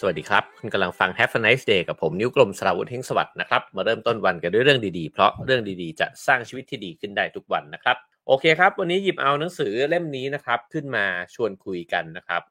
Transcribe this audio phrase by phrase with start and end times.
[0.00, 7.96] สวัสดีครับ คุณกำลังฟัง Have a nice day กับผมนิ้วกลมสราวุธเฮงสวัสดิ์นะครับ มาเริ่มต้นวันกันด้วยเรื่องดีๆ เพราะเรื่องดีๆ จะสร้างชีวิตที่ดีขึ้นได้ทุกวันนะครับ
[8.26, 11.04] โอเคครับ วันนี้หยิบเอาหนังสือเล่มนี้นะครับ ขึ้นมา
[11.34, 12.42] ชวนคุยกันนะครับ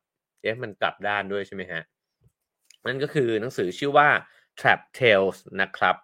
[0.41, 1.81] เอ๊ะมันกลับด้านด้วยใช่ไหมฮะ
[2.87, 4.07] นั่นก็คือหนังสือชื่อว่า
[4.59, 5.95] Trap Tales นะครับ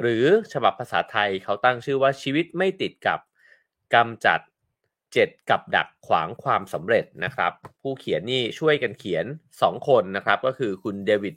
[0.00, 3.18] หรือฉบับภาษาไทยเขาตั้งชื่อว่าชีวิตไม่ติดกับ
[3.94, 4.40] กำจัด
[5.20, 7.52] 7 กับดักขวางความสำเร็จนะครับ
[7.82, 9.26] ผู้เขียนนี่ช่วยกันเขียน
[9.56, 11.34] 2 คนนะครับ ก็คือคุณเดวิด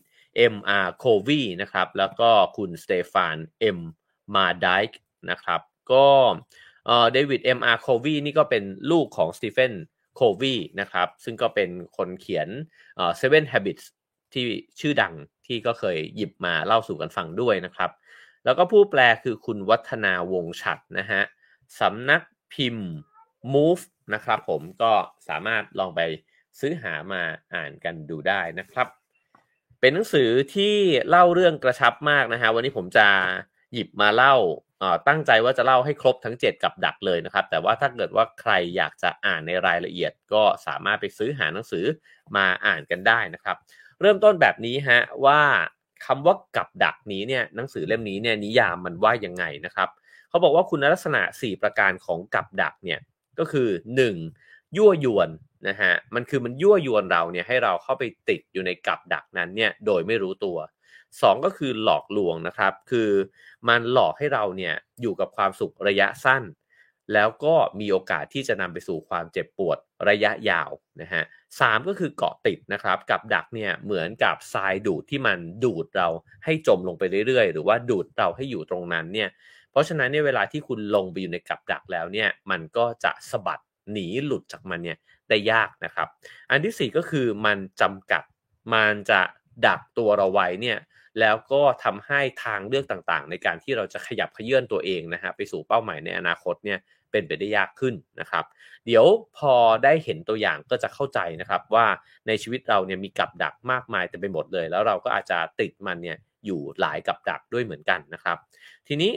[0.54, 0.88] M.R.
[1.04, 3.38] Covey นะครับ แล้วก็คุณสเตฟาน
[3.78, 3.80] M.
[4.36, 5.62] มาดค์นะครับ
[5.92, 6.08] ก็
[7.14, 7.78] เดวิด M.R.
[7.86, 9.74] Covey นี่ก็เป็นลูกของสตีเฟน
[10.16, 12.48] โควีนะครับ ซึ่งก็เป็นคนเขียน
[13.20, 13.86] Seven Habits
[14.34, 14.46] ที่
[14.80, 15.14] ชื่อดัง
[15.46, 17.92] ที่ก็เคยหยิบมาเล่าสู่กันฟังด้วยนะครับ
[18.46, 21.22] แล้วก็ผู้แปลคือคุณวัฒนาวงฉัดนะฮะ
[21.80, 22.22] สำนัก
[22.54, 22.90] พิมพ์
[23.54, 24.92] Move นะครับผมก็
[25.30, 26.02] สามารถลองไป
[26.60, 27.22] ซื้อหามา
[27.54, 28.88] อ่านกันดูได้นะครับ
[29.80, 30.76] เป็นหนังสือที่
[31.10, 33.08] เล่าเรื่องกระชับมากนะฮะวันนี้ผมจะ
[33.74, 34.36] หยิบมาเล่า
[35.08, 41.86] ตั้งใจว่าจะเล่าให้ครบทั้ง 7 กับดักเลยนะครับ แต่ว่าถ้าเกิดว่าใครอยากจะอ่านในรายละเอียด ก็สามารถไปซื้อหาหนังสือ
[42.36, 43.58] มาอ่านกันได้นะครับ
[44.02, 45.42] เริ่มต้นแบบนี้ฮะว่า
[46.06, 49.90] คำว่ากับดักนี้เนี่ยหนังสือเล่มนี้เนี่ยนิยามมันว่ายังไงนะครับ
[50.30, 53.00] เขาบอกว่าคุณลักษณะ 4 ประการของกับดักเนี่ย
[53.40, 54.78] ก็คือ 1.
[54.78, 55.30] ยั่วยวน
[55.68, 60.58] นะฮะมันคือมันยั่วยวนเราเนี่ยให้เราเข้าไปติดอยู่ในกับดักนั้นเนี่ยโดยไม่รู้ตัว
[61.02, 63.10] 2 ก็คือหลอกลวงนะครับ คือ
[63.70, 66.44] มันหลอกให้เราเนี่ยอยู่กับความสุขระยะสั้น
[67.14, 69.78] แล้วก็มีโอกาสที่จะนำไปสู่ความเจ็บปวด
[70.10, 71.24] ระยะยาวนะฮะ
[71.60, 76.08] สก็คือเกาะติดนะครับกับดักเนี่ยเหมือนกับทรายดูดที่มันดูดเรา
[76.46, 79.30] ให้จมลงไปเรื่อยๆ หรือว่าดูดเราให้อยู่ตรงนั้นเนี่ย
[79.76, 84.98] เพราะฉะนั้นเนี่ยเวลาที่คุณลงไปอยู่ในกับดักแล้วเนี่ยมันก็จะสะบัดหนีหลุดจากมันเนี่ย
[85.30, 86.08] ได้ยากนะครับ
[86.52, 88.24] อันที่ 4 ก็คือมันจำกัด
[88.74, 89.22] มันจะ
[89.68, 90.78] ดักตัวเราไว้เนี่ย
[91.20, 96.80] แล้วก็ทำให้ทางเลือกต่างๆ ในการที่เราจะขยับขยื่นตัวเองนะฮะไปสู่เป้าหมายในอนาคตเนี่ย
[97.12, 98.46] เป็นไปได้ยากขึ้นนะครับ
[98.86, 99.06] เดี๋ยว
[99.38, 99.54] พอ
[99.84, 101.88] ได้เห็นตัวอย่างก็จะเข้าใจนะครับว่า
[102.28, 108.38] ในชีวิตเราเนี่ยมีกับดักมากมายเต็มไปหมดเลย แล้วเราก็อาจจะติดมันเนี่ยอยู่หลายกับดักด้วยเหมือนกันนะครับ
[108.88, 109.12] ทีนี้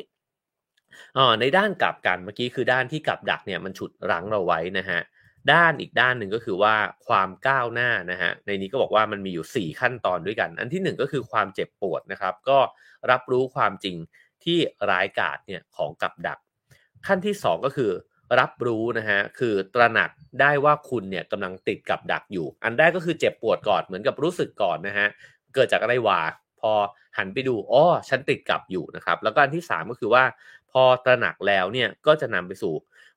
[1.19, 5.01] ออในด้านกลับกันเมื่อกี้คือด้านที่กับดักเนี่ยมันฉุดรั้งเราไว้นะฮะ
[5.53, 6.75] ด้านอีกด้านหนึ่งก็คือว่า
[7.07, 12.59] ความก้าวหน้านะฮะในนี้ก็บอกว่ามันมีอยู่ 4 ขั้นตอนด้วยกัน อันที่ 1 ก็คือความเจ็บปวดนะครับ ก็
[13.11, 13.97] รับรู้ความจริง
[14.45, 14.59] ที่
[14.91, 16.39] ร้ายกาจเนี่ยของกับดัก
[17.07, 17.91] ขั้นที่ 2 ก็คือ
[18.39, 20.11] รับรู้นะฮะคือตระหนัก
[20.41, 25.09] ได้ว่าคุณเนี่ยกำลังติดกับดักอยู่ อันแรกก็คือเจ็บปวดก่อนเหมือนกับรู้สึกก่อนนะฮะ
[25.55, 26.21] เกิดจากอะไรวะ
[26.61, 26.73] พอ
[27.19, 30.25] หันไปดูอ๋อฉันติดกับอยู่นะครับ แล้วก็อันที่ 3 ก็คือว่า
[30.73, 32.75] พอตระหนักแล้วเนี่ยก็จะนำไปสู่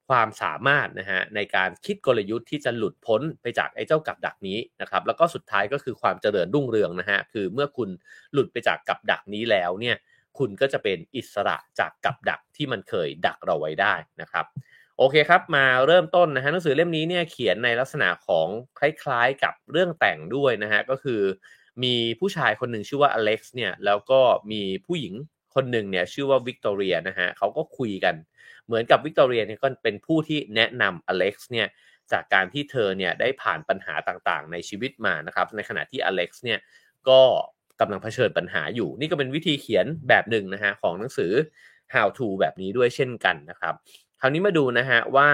[0.09, 7.89] ความสามารถนะฮะในการคิดกลยุทธ์ที่จะหลุดพ้นไปจากไอ้เจ้ากับดักนี้นะครับแล้วก็สุดท้ายก็คือความเจริญรุ่งเรืองนะฮะคือเมื่อคุณ
[8.33, 9.95] หลุดไปจากกับดักนี้แล้วเนี่ย
[10.37, 14.45] คุณก็จะเป็นอิสระจากกับดักที่มันเคยดักเราไว้ได้นะครับ
[14.97, 18.47] โอเคครับมาเริ่มต้นนะฮะหนังสือเล่มนี้เนี่ยเขียนในลักษณะของ
[18.79, 21.21] คล้ายๆกับเรื่องแต่งด้วยนะฮะก็คือ
[21.83, 25.13] มีผู้ชายคนหนึ่งชื่อว่าอเล็กซ์เนี่ยแล้วก็มีผู้หญิง
[25.55, 28.15] คนหนึ่งเนี่ยชื่อว่าวิกตอเรียนะฮะเขาก็คุยกัน
[28.65, 31.67] เหมือนกับวิกตอเรียเนี่ยก็เป็นผู้ที่แนะนำอเล็กซ์เนี่ย
[32.11, 36.59] จากการที่เธอเนี่ยได้ผ่านปัญหาต่างๆ ในชีวิตมานะครับ ในขณะที่อเล็กซ์เนี่ย
[37.09, 37.21] ก็
[37.79, 41.31] กำลังเผชิญปัญหาอยู่ นี่ก็เป็นวิธีเขียนแบบหนึ่งนะฮะของหนังสือ
[41.93, 43.73] how to แบบนี้ด้วยเช่นกันนะครับ
[44.21, 45.29] คราวนี้มาดูนะฮะว่า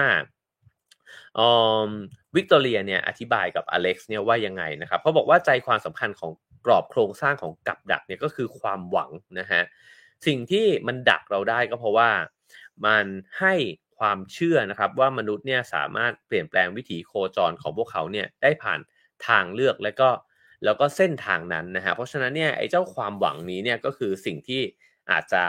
[2.36, 6.30] วิกตอเรียเนี่ยอธิบายกับอเล็กซ์เนี่ยว่ายังไงนะครับเขาบอกว่าใจความสำคัญของ
[6.66, 9.62] กรอบโครงสร้างของกับดักเนี่ยก็คือความหวังนะฮะ
[10.26, 12.10] สิ่งที่มันดักเราได้ก็เพราะว่า
[12.86, 13.04] มัน
[13.40, 13.54] ให้
[13.98, 18.80] ความเชื่อนะครับว่ามนุษย์เนี่ยสามารถเปลี่ยนแปลงวิถีโคจรของพวกเขาเนี่ยได้ผ่าน
[19.26, 20.10] ทางเลือกและก็
[20.64, 24.62] แล้วก็เส้นทางนั้นนะฮะเพราะฉะนั้นเนี่ยไอ้เจ้าความหวังนี้เนี่ยก็คือสิ่งที่
[25.10, 25.42] อาจจะ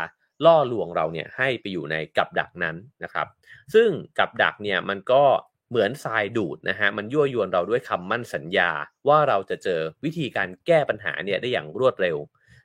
[0.45, 3.27] ล่อลวงเราเนี่ยให้ไปอยู่ในกับดักนั้นนะครับ
[3.73, 3.89] ซึ่ง
[4.19, 5.23] กับดักเนี่ยมันก็
[5.69, 8.71] เหมือนทรายดูดนะฮะมันยั่วยวนเราด้วยคำมั่นสัญญา
[9.07, 12.17] ว่าเราจะเจอวิธีการแก้ปัญหาเนี่ยได้อย่างรวดเร็ว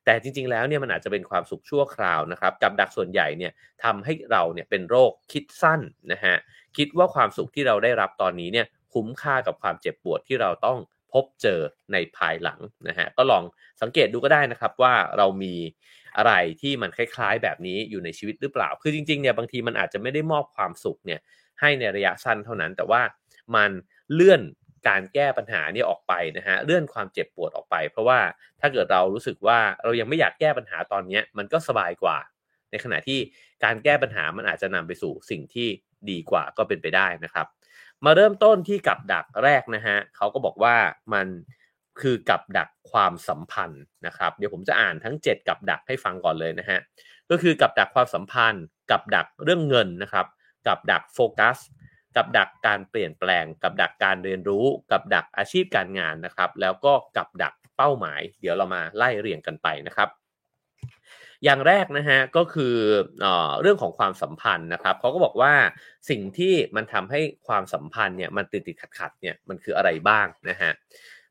[0.05, 3.53] แต่จริงๆแล้วเนี่ยมันอาจจะเป็นความสุขชั่วคราวนะครับ กับดักส่วนใหญ่เนี่ย
[3.85, 5.81] ทำให้เราเนี่ยเป็นโรคคิดสั้น
[6.13, 6.37] นะฮะ
[6.77, 10.79] คิดว่าความสุขที่เราได้รับตอนนี้เนี่ยคุ้มค่ากับความเจ็บปวดที่เราต้อง
[11.13, 11.61] พบเจอ
[11.93, 13.43] ในภายหลังนะฮะก็ลอง
[13.83, 15.55] สังเกตดูก็ได้นะครับว่าเรามี
[16.17, 21.21] อะไรที่มันคล้ายๆ แบบนี้อยู่ในชีวิตหรือเปล่า คือจริงๆเนี่ยบางทีมันอาจจะไม่ได้มอบความสุขเนี่ย
[21.61, 23.03] ให้ในระยะสั้นเท่านั้น แต่ว่า
[23.57, 23.71] มัน
[24.13, 24.43] เลื่อน
[24.89, 28.21] การแก้ปัญหานี่ออกไปนะฮะเลื่อนความเจ็บปวดออกไป เพราะว่า
[28.61, 32.19] ถ้าเกิดเรารู้สึกว่าเรายังไม่อยากแก้ปัญหาตอนนี้มันก็สบายกว่า
[32.71, 33.19] ในขณะที่
[33.65, 35.69] การแก้ปัญหามันอาจจะนำไปสู่สิ่งที่
[36.11, 37.47] ดีกว่าก็เป็นไปได้นะครับ
[38.05, 40.77] มาเริ่มต้นที่กับดักแรกนะฮะเขาก็บอกว่า
[41.15, 41.27] มัน
[42.01, 46.79] คือกับดักความสัมพันธ์นะครับ เดี๋ยวผมจะอ่านทั้ง 7 กับดักให้ฟังก่อนเลยนะฮะ
[47.31, 50.27] ก็คือกับดักความสัมพันธ์ กับดักเรื่องเงินนะครับ
[50.67, 51.59] กับดักโฟกัส
[52.17, 60.09] กับดักการเปลี่ยนแปลง กับดักการเรียนรู้ กับดักอาชีพการงานนะครับ แล้วก็กับดักเป้าหมาย เดี๋ยวเรามาไล่เรียงกันไปนะครับ
[61.45, 62.75] อย่างแรกนะฮะก็คือ
[63.21, 63.27] เอ
[63.61, 65.53] เรื่องของความสัมพันธ์นะครับเขาก็บอกว่า
[66.11, 70.73] สิ่งที่มันทำให้ความสัมพันธ์เนี่ยมันติดติดขัดขัดเนี่ยมันคืออะไรบ้างนะฮะ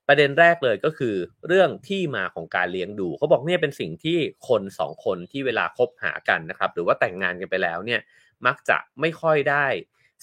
[0.08, 1.16] ประเด็นแรกเลยก็คือ
[1.48, 8.02] เรื่องที่มาของการเลี้ยงดูเขาบอกเนี่ยเป็นสิ่งที่คนสองคนที่เวลาคบหากันนะครับ หรือว่าแต่งงานกันไปแล้วเนี่ย
[8.46, 9.66] มักจะไม่ค่อยได้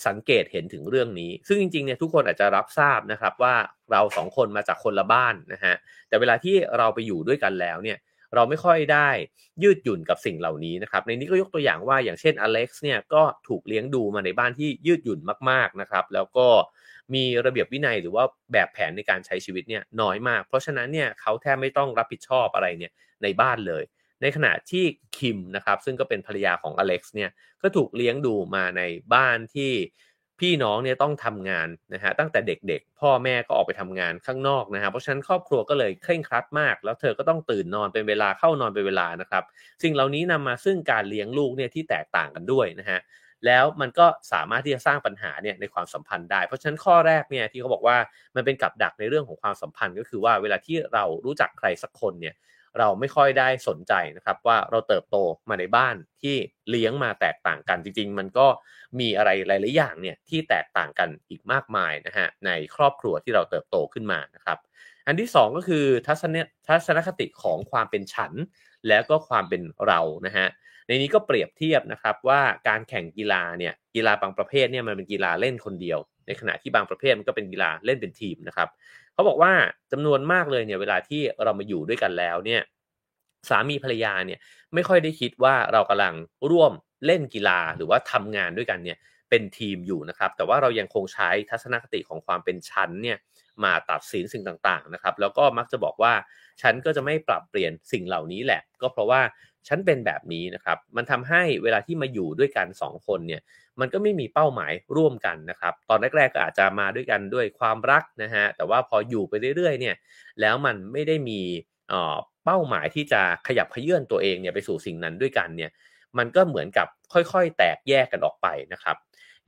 [0.06, 3.54] สังเกตเห็นถึงเรื่องนี้ ซึ่งจริงๆเนี่ยทุกคนอาจจะรับทราบนะครับว่า
[3.92, 5.74] เราสองคนมาจากคนละบ้านนะฮะ
[6.08, 7.98] แต่เวลาที่เราไปอยู่ด้วยกันแล้วเนี่ย
[8.34, 9.08] เราไม่ค่อยได้
[9.62, 15.20] ยืดหยุ่นกับสิ่งเหล่านี้นะครับในนี้ก็ยกตัวอย่างว่าอย่างเช่นอเล็กซ์เนี่ยก็ถูกเลี้ยงดูมาในบ้านที่ยืดหยุ่น
[15.50, 16.46] มากๆนะครับแล้วก็
[17.14, 22.92] มีระเบียบวินัยหรือว่าแบบแผนในการใช้ชีวิตเนี่ยน้อยมาก เพราะฉะนั้นเนี่ยเขาแทบไม่ต้องรับผิดชอบอะไรเนี่ย
[23.22, 23.82] ในบ้านเลย
[24.22, 24.84] ในขณะที่
[25.18, 27.30] คิมนะครับซึ่งก็เป็นภรรยาของอเล็กซ์เนี่ย
[27.62, 28.82] ก็ถูกเลี้ยงดูมาใน
[29.14, 29.72] บ้านที่
[30.40, 39.44] พี่น้องเนี่ยต้องทำงานนะฮะตั้งแต่เด็กๆ พ่อแม่ก็ออกไปทำงานข้างนอกนะฮะเพราะฉะนั้นครอบครัวก็เลยเคร่งครัดมาก แล้วเธอก็ต้องตื่นนอนเป็นเวลาเข้านอนเป็นเวลานะครับ
[39.82, 43.00] สิ่งเหล่านี้นำมาซึ่งการเลี้ยงลูกเนี่ยที่แตกต่างกันด้วยนะฮะ
[43.46, 47.96] แล้วมันก็สามารถที่จะสร้างปัญหาเนี่ยในความสัมพันธ์ได้ เพราะฉะนั้นข้อแรกเนี่ยที่เขาบอกว่า
[48.36, 52.34] มันเป็นกับดักในเรื่องของความสัมพันธ์ก็คือว่าเวลาที่เรารู้จักใครสักคนเนี่ย
[52.78, 55.16] เราไม่ค่อยได้สนใจนะครับว่าเราเติบโต
[55.48, 56.36] มาในบ้านที่
[56.70, 58.46] เลี้ยงมาแตกต่างกันจริง ๆ มันก็
[59.00, 64.58] มีอะไรหลายๆอย่างเนี่ยที่แตกต่างกันอีกมากมายนะฮะในครอบครัวที่เราเติบโตขึ้นมานะครับ
[65.06, 66.36] อันที่ 2 ก็คือทัศน
[66.68, 68.32] ทัศนคติของความเป็นฉัน
[68.88, 70.46] แล้วก็ความเป็นเรานะฮะ
[70.86, 78.68] ในนี้ก็เปรียบเทียบนะครับว่าการแข่งกีฬาเนี่ยกีฬาบางประเภทเนี่ยมันเป็นกีฬาเล่นคนเดียว ในขณะที่บางประเภทมันก็เป็นกีฬาเล่นเป็นทีมนะครับ
[79.20, 79.54] เขาบอกว่า
[79.92, 82.62] จำนวนมากเลยเนี่ยเวลาที่เรามาอยู่ด้วยกันแล้วเนี่ย
[83.48, 84.38] สามีภรรยาเนี่ย
[84.74, 86.14] ไม่ค่อยได้คิดว่าเรากำลัง
[86.50, 86.72] ร่วม
[87.06, 88.98] เล่นกีฬาหรือว่าทำงานด้วยกันเนี่ย
[89.30, 93.18] เป็นทีมอยู่นะครับ แต่ว่าเรายังคงใช้ทัศนคติของความเป็นชั้นเนี่ย
[93.64, 96.12] มาตัดสินสิ่งต่างๆนะครับ แล้วก็มักจะบอกว่า
[96.62, 99.20] ฉันก็จะไม่ปรับเปลี่ยนสิ่งเหล่านี้แหละ ก็เพราะว่า
[99.68, 103.42] ฉันเป็นแบบนี้นะครับ มันทำให้เวลาที่มาอยู่ด้วยกัน 2 คนเนี่ย
[103.80, 109.96] มันก็ไม่มีเป้าหมายร่วมกันนะครับ ตอนแรกๆก็อาจจะมาด้วยกันด้วยความรักนะฮะ แต่ว่าพออยู่ไปเรื่อยๆเนี่ย
[110.40, 111.40] แล้วมันไม่ได้มี
[112.44, 115.70] เป้าหมายที่จะขยับขยื่นตัวเองเนี่ยไปสู่สิ่งนั้นด้วยกันเนี่ย
[116.18, 118.96] มันก็เหมือนกับค่อยๆ แตกแยกกันออกไปนะครับ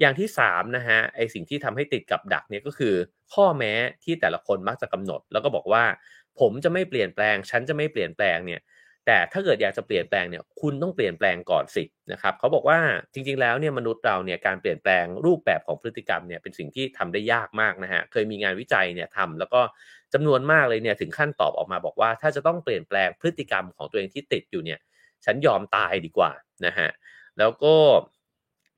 [0.01, 2.95] อย่างที่3นะฮะ ไอสิ่งที่ทำให้ติดกับดักเนี่ยก็คือ
[3.35, 3.73] ข้อแม้
[4.05, 5.85] ที่แต่ละคนมักจะกำหนด แล้วก็บอกว่า
[6.41, 8.61] ผมจะไม่เปลี่ยนแปลง ฉันจะไม่เปลี่ยนแปลงเนี่ย
[9.07, 12.79] แต่ถ้าเกิดอยากจะเปลี่ยนแปลงเนี่ยคุณต้องเปลี่ยนแปลงก่อนสินะครับเขาบอกว่า
[13.13, 19.61] จริง ๆ แล้วเนี่ยมนุษย์เราเนี่ยการเปลี่ยนแปลงรูปแบบของพฤติกรรมเนี่ยเป็นสิ่งที่ทำได้ยากมากนะฮะเคยมีงานวิจัยเนี่ยทำแล้วก็
[20.15, 24.79] จำนวนมากเลยเนี่ยถึงขั้นตอบออกมาบอกว่า ถ้าจะต้องเปลี่ยนแปลงพฤติกรรมของตัวเองที่ติดอยู่เนี่ย
[25.25, 26.31] ฉันยอมตายดีกว่า
[26.67, 26.89] นะฮะ
[27.39, 27.75] แล้วก็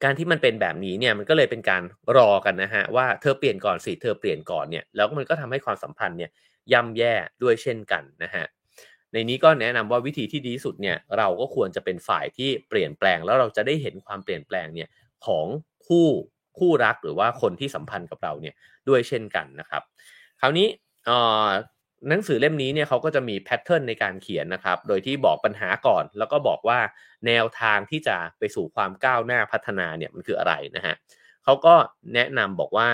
[0.04, 1.82] การที่มันเป็นแบบนี้เนี่ยมันก็เลยเป็นการ
[2.16, 6.30] รอกันนะฮะว่าเธอเปลี่ยนก่อนสิเธอเปลี่ยนก่อนเนี่ยแล้วมันก็ทำให้ความสัมพันธ์เนี่ย
[6.72, 8.44] ย่ำแย่ด้วยเช่นกันนะฮะ
[9.14, 14.88] ในนี้ก็แนะนำว่าวิธีที่ดีสุดเนี่ยเราก็ควรจะเป็นฝ่ายที่เปลี่ยนแปลง แล้วเราจะได้เห็นความเปลี่ยนแปลงเนี่ย
[15.26, 15.46] ของ
[15.86, 16.08] คู่
[16.58, 18.54] คู่รักหรือว่าคนที่สัมพันธ์กับเราเนี่ย
[18.88, 19.82] ด้วยเช่นกันนะครับ
[20.40, 20.66] คราวนี้
[22.08, 26.78] หนังสือเล่มนี้เนี่ยเขาก็จะมีแพทเทิร์นในการเขียนนะครับ โดยที่บอกปัญหาก่อน แล้วก็บอกว่า
[27.26, 30.94] แนวทางที่จะไปสู่ความก้าวหน้าพัฒนาเนี่ยมันคืออะไรนะฮะ
[31.44, 31.74] เขาก็
[32.14, 32.88] แนะนำบอกว่า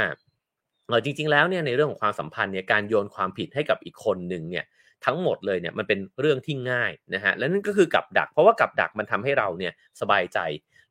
[1.05, 4.65] จริง ๆ แล้วเนี่ยในเรื่องของความสัมพันธ์เนี่ยการโยนความผิดให้กับอีกคนหนึ่งเนี่ย
[5.07, 10.38] ทั้งหมดเลยเนี่ยมันเป็นเรื่องที่ง่ายนะฮะและนั่นก็คือกับดัก เพราะว่ากับดักมันทำให้เราเนี่ยสบายใจ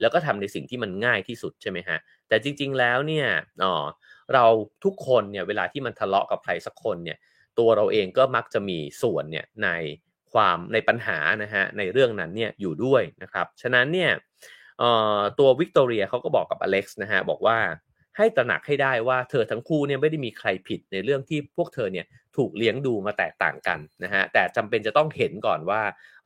[0.01, 1.97] แล้วก็ทำในสิ่งที่มันง่ายที่สุดใช่ไหมฮะ
[2.27, 3.27] แต่จริง ๆแล้วเนี่ย
[3.63, 3.85] อ๋อ
[4.33, 4.45] เรา
[4.83, 7.17] ทุกคนเนี่ยเวลาที่มันทะเลาะกับใครสักคนเนี่ย
[7.59, 9.69] ตัวเราเองก็มักจะมีส่วนเนี่ยใน
[10.33, 14.11] ความในปัญหานะฮะในเรื่องนั้นเนี่ยอยู่ด้วยนะครับฉะนั้นเนี่ย
[15.39, 17.57] ตัววิกตอเรียเขาก็บอกกับอเล็กซ์นะฮะบอกว่า
[18.19, 22.05] ให้ตระหนักให้ได้ว่าเธอทั้งคู่เนี่ยไม่ได้มีใครผิดในเรื่องที่พวกเธอเนี่ย
[22.37, 25.81] ถูกเลี้ยงดูมาแตกต่างกันนะฮะแต่จำเป็นจะต้องเห็นก่อนว่า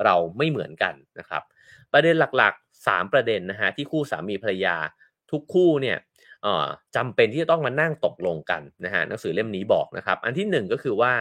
[0.06, 1.44] เราไม่เหมือนกันนะครับ
[1.94, 4.76] ประเด็นหลักๆ 3 ประเด็นนะฮะที่คู่สามีภรรยา
[5.32, 5.98] ทุกคู่เนี่ย
[6.96, 11.14] จำเป็นที่จะต้องมานั่งตกลงกันนะฮะหนังสือเล่มนี้บอกนะครับ อันที่ 1 ก็คือว่า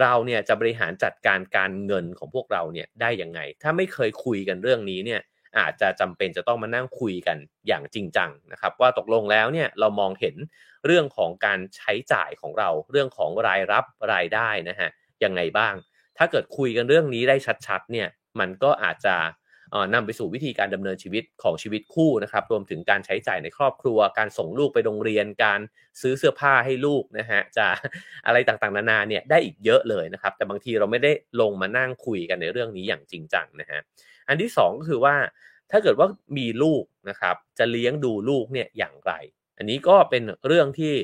[0.00, 5.20] เราเนี่ยจะบริหารจัดการการเงินของพวกเราเนี่ยได้ยังไง ถ้าไม่เคยคุยกันเรื่องนี้เนี่ย
[5.58, 7.36] อาจจะจำเป็นจะต้องมานั่งคุยกัน
[7.66, 10.36] อย่างจริงจังนะครับ ว่าตกลงแล้วเนี่ยเรามองเห็น
[10.86, 14.88] เรื่องของการใช้จ่ายของเราเรื่องของรายรับรายได้นะฮะ
[15.24, 15.74] ยังไงบ้าง
[16.18, 17.36] ถ้าเกิดคุยกันเรื่องนี้ได้
[17.66, 18.08] ชัดๆเนี่ย
[18.40, 19.16] มันก็อาจจะ
[19.94, 25.60] นำไปสู่วิธีการดำเนินชีวิตของชีวิตคู่นะครับ รวมถึงการใช้จ่ายในครอบครัว การส่งลูกไปโรงเรียน การ
[26.00, 27.66] ซื้อเสื้อผ้าให้ลูกนะฮะจะ
[28.26, 33.80] อะไรต่างๆนานาเนี่ยได้อีกเยอะเลยนะครับ แต่บางทีเราไม่ได้ลงมานั่งคุยกันในเรื่องนี้อย่างจริงจังนะฮะ
[34.28, 35.16] อันที่2ก็คือว่า
[35.70, 36.08] ถ้าเกิดว่า
[36.38, 39.12] มีลูกนะครับ จะเลี้ยงดูลูกเนี่ยอย่างไร
[39.58, 40.94] อันนี้ก็เป็นเรื่องที่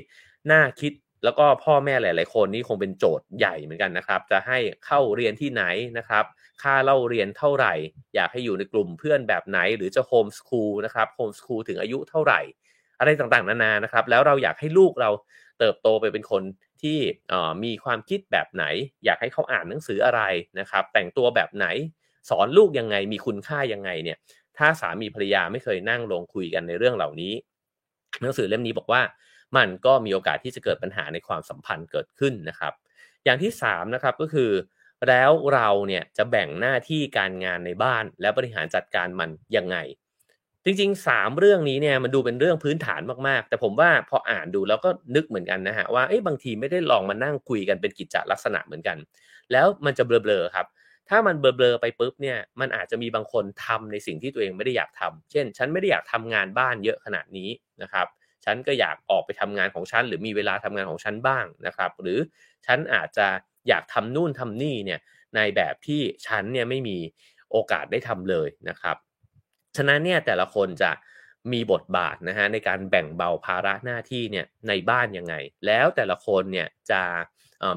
[0.53, 0.93] น่าคิด
[1.25, 5.65] แล้วก็พ่อแม่หลาย ๆ คนนี่คงเป็นโจทย์ใหญ่เหมือนกันนะครับ จะให้เข้าเรียนที่ไหน
[5.99, 6.25] นะครับ
[6.63, 7.75] ค่าเล่าเรียนเท่าไหร่
[8.15, 12.41] อยากให้อยู่ในกลุ่มเพื่อนแบบไหน หรือจะโฮมสคูลนะครับโฮมสคูลถึงอายุเท่าไหร่
[12.99, 15.11] อะไรต่างๆ นานานะครับ แล้วเราอยากให้ลูกเรา
[15.59, 16.43] เติบโตไปเป็นคน
[16.83, 16.99] ที่
[17.65, 18.65] มีความคิดแบบไหน
[19.05, 20.23] อยากให้เขาอ่านหนังสืออะไร
[20.61, 21.67] นะครับ แต่งตัวแบบไหน
[22.29, 24.19] สอนลูกยังไงมีคุณค่ายังไงเนี่ย
[24.59, 27.33] ถ้าสามีภรรยาไม่เคยนั่งลงคุยกันในเรื่องเหล่านี้
[28.23, 29.03] หนังสือเล่มนี้บอกว่า
[29.57, 32.73] มันก็มีโอกาสที่จะเกิดปัญหาในความสัมพันธ์เกิดขึ้นนะครับ
[33.25, 34.51] อย่างที่3นะครับก็คือ
[35.09, 39.77] แล้วเราเนี่ยจะแบ่งหน้าที่การงานในบ้านและบริหารจัดการมันยังไง
[40.65, 48.97] จริงๆ 3 เรื่องนี้เนี่ยมันดูเป็นเรื่องพื้นฐานมากๆ แต่ผมว่าพออ่านดูแล้วก็นึกเหมือนกันนะฮะว่าเออบางทีไม่ได้ลองมานั่งคุยกันเป็นกิจจลักษณะเหมือนกัน
[49.53, 50.67] แล้วมันจะเบลอๆครับ
[51.09, 57.49] ถ้ามันเบลอๆไปปุ๊บเนี่ยมันอาจจะมีบางคนทำในสิ่งที่ตัวเองไม่ได้อยากทำเช่น ฉันไม่ได้อยากทำงานบ้านเยอะขนาดนี้
[57.83, 58.07] นะครับ
[58.45, 62.19] ฉันก็อยากออกไปทำงานของฉันหรือมีเวลาทำงานของฉันบ้างนะครับ หรือ
[62.67, 63.27] ฉันอาจจะ
[63.69, 65.01] อยากทำนู่นทำนี่เนี่ย
[65.37, 66.99] ในแบบที่ฉันเนี่ยไม่มี
[67.51, 68.97] โอกาสได้ทำเลยนะครับ
[69.77, 70.91] ฉะนั้นเนี่ยแต่ละคนจะ
[71.53, 75.35] มีบทบาทนะฮะในการแบ่งเบาภาระหน้าที่เนี่ยในบ้านยังไง
[75.67, 77.03] แล้วแต่ละคนเนี่ยจะ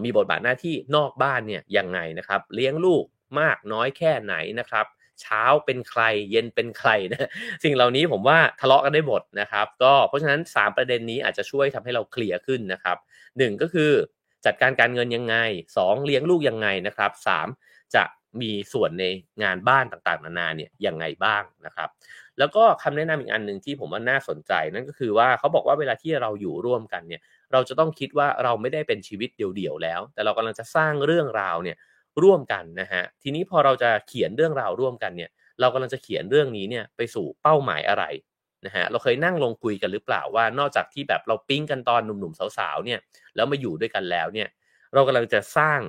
[0.04, 3.04] มีบทบาทหน้าที่นอกบ้านเนี่ยยังไงนะครับ เลี้ยงลูก
[3.40, 4.86] มากน้อยแค่ไหนนะครับ
[5.22, 7.30] เช้าเป็นใครเย็นเป็นใครนะ
[7.64, 12.98] สิ่งเหล่านี้ผมว่าทะเลาะกันได้หมดนะครับ ก็เพราะฉะนั้น 3 ประเด็นนี้อาจจะช่วยทำให้เราเคลียร์ขึ้นนะครับ
[13.38, 13.92] 1 ก็คือ
[14.46, 15.36] จัดการการเงินยังไง
[15.76, 17.12] 2 เลี้ยงลูกยังไงนะครับ
[17.56, 18.04] 3 จะ
[18.42, 19.06] มีส่วนใน
[19.44, 21.90] งานบ้านต่างๆนานาเนี่ยยังไงบ้างนะครับ
[22.40, 31.78] แล้วก็คำแนะนำอีกอันหนึ่งที่ผมว่าน่าสนใจนั่นก็คือว่าเขาบอกว่าเวลาที่เราอยู่ร่วมกันเนี่ย เราจะต้องคิดว่าเราไม่ได้เป็นชีวิตเดี่ยวๆแล้ว แต่เรากำลังจะสร้างเรื่องราวเนี่ย
[32.24, 38.04] ร่วมกันนะฮะทีนี้พอเราจะเขียนเรื่องราวร่วมกันเนี่ย เรากำลังจะเขียนเรื่องนี้เนี่ยไปสู่เป้าหมายอะไร
[38.66, 43.00] นะฮะเราเคยนั่งลงคุยกันหรือเปล่าว่า นอกจากที่แบบเราปิ้งกันตอนหนุ่มๆสาวๆเนี่ย
[43.36, 44.48] แล้วมาอยู่ด้วยกันแล้วเนี่ย
[44.94, 45.80] เรากำลังจะสร้าง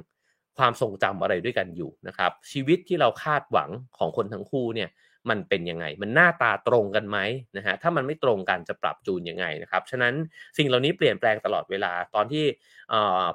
[0.59, 4.89] ความทรงจำอะไรด้วยกันอยู่นะครับ ชีวิตที่เราคาดหวังของคนทั้งคู่เนี่ย
[5.31, 7.19] มันเป็นยังไง มันหน้าตาตรงกันไหม
[7.57, 10.15] นะฮะถ้ามันไม่ตรงกันจะปรับจูนยังไงนะครับฉะนั้น
[10.59, 12.45] สิ่งเหล่านี้เปลี่ยนแปลงตลอดเวลาตอนที่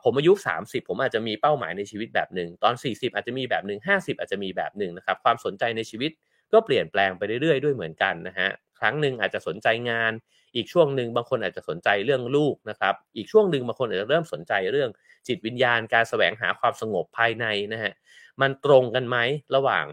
[0.03, 6.11] ผมอายุ 30 ผมอาจจะมีเป้าหมายในชีวิตแบบหนึ่งตอน 40 อาจจะมีแบบหนึ่ง50 อาจจะมีแบบหนึ่งนะครับความสนใจในชีวิต
[6.53, 10.13] ก็เปลี่ยนแปลงไปเรื่อยๆด้วยเหมือนกันนะฮะครั้งหนึ่งอาจจะสนใจงาน
[10.55, 14.89] อีกช่วงหนึ่งบางคนอาจจะสนใจเรื่องลูกนะครับ อีกช่วงหนึ่งบางคนอาจจะเริ่มสนใจเรื่อง
[15.27, 17.93] จิตวิญญาณการแสวงหาความสงบภายในนะฮะ
[18.41, 19.17] มันตรงกันไหม
[19.55, 19.85] ระหว่าง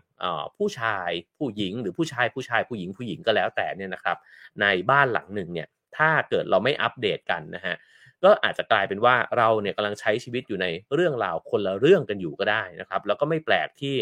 [0.57, 4.17] ผู้ชายผู้หญิง หรือผู้ชายผู้ชายผู้หญิงผู้หญิงก็แล้วแต่เนี่ยนะครับ
[4.61, 7.77] ในบ้านหลังหนึ่งเนี่ยถ้าเกิดเราไม่อัปเดตกันนะฮะ
[8.25, 13.97] ก็อาจจะกลายเป็นว่าเราเนี่ยกำลังใช้ชีวิตอยู่ในเรื่องราวคนละเรื่องกันอยู่ก็ได้นะครับ แล้วก็ไม่แปลกที่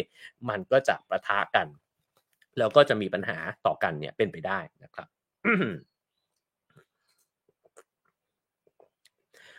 [0.49, 1.67] มันก็จะประทะกัน
[2.59, 5.09] แล้วก็จะมีปัญหาต่อกันเนี่ยเป็นไปได้นะครับ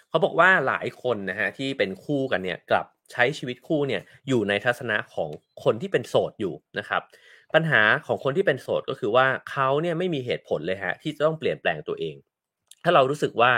[0.10, 5.30] เขาบอกว่าหลายคนนะฮะที่เป็นคู่กันเนี่ยกลับใช้ชีวิตคู่เนี่ยอยู่ในทัศนะของ
[5.64, 7.02] คนที่เป็นโสดอยู่นะครับ
[7.54, 12.16] ปัญหาของคนที่เป็นโสดก็คือว่าเขาเนี่ยไม่มีเหตุผลเลยฮะที่จะต้องเปลี่ยนแปลงตัวเอง
[12.84, 13.54] ถ้าเรารู้สึกว่า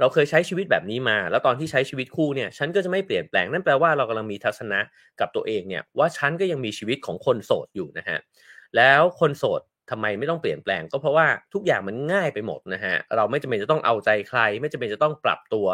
[0.00, 4.80] เราเคยใช้ชีวิตแบบนี้มา แล้วตอนที่ใช้ชีวิตคู่เนี่ยฉันก็จะไม่เปลี่ยนแปลงนั่นแปลว่าเรากำลังมีทัศนะ
[5.20, 8.18] กับตัวเองเนี่ยว่าฉันก็ยังมีชีวิตของคนโสดอยู่นะฮะ
[8.76, 9.60] แล้วคนโสด
[9.90, 15.66] ทำไมไม่ต้องเปลี่ยนแปลงก็เพราะว่าทุกอย่างมันง่ายไปหมดนะฮะเราไม่จำเป็นจะต้องเอาใจใคร ไม่จำเป็นจะต้องปรับตัว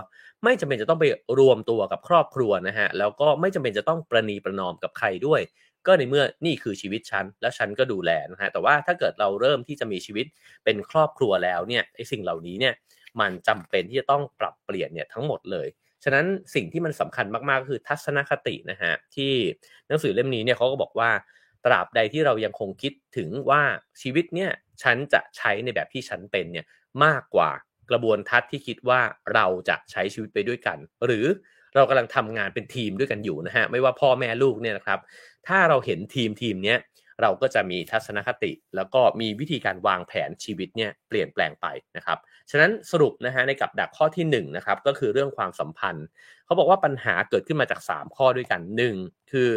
[0.45, 1.05] ไม่จำเป็นจะต้องไป
[1.39, 5.41] รวมตัวกับครอบครัวนะฮะแล้วก็ไม่จำเป็นจะต้องประนีประนอมกับใครด้วย
[5.87, 10.27] ก็ในเมื่อนี่คือชีวิตฉันและฉันก็ดูแลนะฮะแต่ว่าถ้าเกิดเราเริ่มที่จะมีชีวิต
[10.65, 12.75] เป็นครอบครัวแล้วเนี่ยไอ้สิ่งเหล่านี้เนี่ย
[13.21, 15.67] มันจำเป็นที่จะต้องปรับเปลี่ยนเนี่ยทั้งหมดเลย
[16.05, 19.33] ฉะนั้นสิ่งที่มันสำคัญมากๆก็คือทัศนคตินะฮะที่
[19.89, 21.11] หนังสือเล่มนี้เนี่ยเขาก็บอกว่า
[21.67, 23.63] ตราบใดที่เรายังคงคิดถึงว่า
[24.03, 24.51] ชีวิตเนี่ย
[24.83, 26.67] ฉันจะใช้ในแบบที่ฉันเป็นเนี่ย
[27.05, 27.51] มากกว่า
[27.91, 29.01] กระบวนทัศน์ที่คิดว่า
[29.35, 31.27] เราจะใช้ชีวิตไปด้วยกัน หรือ
[31.75, 35.01] เรากำลังทำงานเป็นทีมด้วยกันอยู่นะฮะไม่ว่าพ่อแม่ลูกเนี่ยนะครับ
[35.49, 36.75] ถ้าเราเห็นทีมทีมเนี้
[37.23, 42.19] เราก็จะมีทัศนคติ แล้วก็มีวิธีการวางแผนชีวิตเนี่ยเปลี่ยนแปลงไปนะครับ
[42.51, 46.07] ฉะนั้นสรุปนะฮะในกับดักข้อที่1นนะครับก็คือเรื่องความสัมพันธ์
[46.45, 48.61] เขาบอกว่าปัญหาเกิดขึ้นมาจาก 3 ข้อด้วยกัน
[48.97, 49.33] 1.
[49.33, 49.51] คือ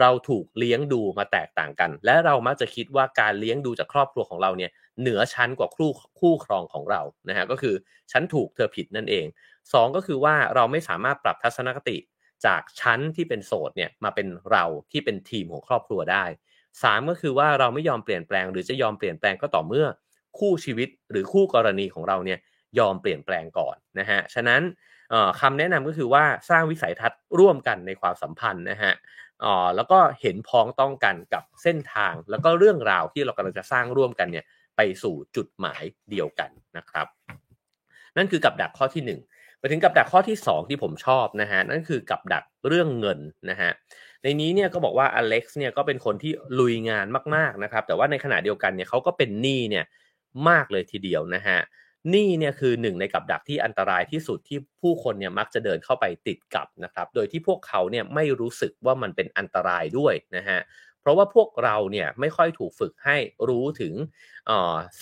[0.00, 7.74] เราถูกเลี้ยงดูมาแตกต่างกัน และเรามักจะคิดว่าการเลี้ยงดูจากครอบครัวของเราเนี่ยเหนือชั้นกว่าคู่คู่ครองของเรานะฮะก็คือ
[8.12, 9.26] ฉันถูกเธอผิดนั่นเอง
[9.60, 11.96] 2 ก็คือว่าเราไม่สามารถปรับทัศนคติ
[12.46, 16.24] จากชั้นที่เป็นโสดเนี่ยมาเป็นเราที่เป็นทีมของครอบครัวได้
[16.82, 19.86] 3 ก็คือว่าเราไม่ยอมเปลี่ยนแปลง หรือจะยอมเปลี่ยนแปลงก็ต่อเมื่อ
[20.38, 22.38] คู่ชีวิตหรือคู่กรณีของเราเนี่ย
[22.78, 24.62] ยอมเปลี่ยนแปลงก่อนนะฮะฉะนั้น
[25.40, 28.92] คำแนะนำก็คือว่าสร้างวิสัยทัศน์ร่วมกันในความสัมพันธ์นะฮะ
[29.76, 34.44] แล้วก็เห็นพ้องต้องกันกับเส้นทาง แล้วก็เรื่องราวที่เรากำลังจะสร้างร่วมกันเนี่ย
[34.76, 37.06] ไปสู่จุดหมายเดียวกันนะครับ
[38.16, 43.18] นั่นคือกับดักข้อที่1ไปถึงกับดักข้อที่ 2 ที่ผมชอบนะฮะนั่นคือกับดักเรื่องเงิน
[43.50, 43.70] นะฮะ
[44.22, 49.84] ในนี้เนี่ยก็บอกว่าอเล็กซ์เนี่ยก็เป็นคนที่ลุยงานมากๆนะครับ แต่ว่าในขณะเดียวกันเนี่ยเขาก็เป็นหนี้เนี่ย
[50.48, 51.58] มากเลยทีเดียวนะฮะ
[52.10, 60.60] หนี้เนี่ยคือหนึ่งในกับดักที่อันตรายที่สุดที่ผู้คนเนี่ยมักจะเดินเข้าไปติดกับนะครับ โดยที่พวกเขาเนี่ยไม่รู้สึกว่ามันเป็นอันตรายด้วยนะฮะ
[61.00, 63.16] เพราะว่าพวกเราเนี่ยไม่ค่อยถูกฝึกให้
[63.48, 63.94] รู้ถึง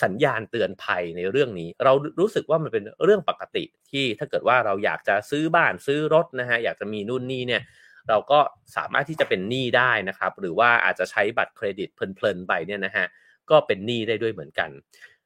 [0.03, 7.61] สัญญาณเตือนภัยในเรื่องนี้ เรารู้สึกว่ามันเป็นเรื่องปกติที่ถ้าเกิดว่าเราอยากจะซื้อบ้านซื้อรถนะฮะอยากจะมีนู่นนี่เนี่ย
[8.09, 8.39] เราก็
[8.75, 13.05] สามารถที่จะเป็นหนี้ได้นะครับ หรือว่าอาจจะใช้บัตรเครดิตเพลินๆไปเนี่ยนะฮะ
[13.49, 14.69] ก็เป็นหนี้ได้ด้วยเหมือนกัน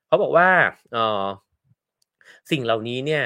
[0.08, 0.50] เขาบอกว่า
[2.52, 3.24] สิ่งเหล่านี้เนี่ย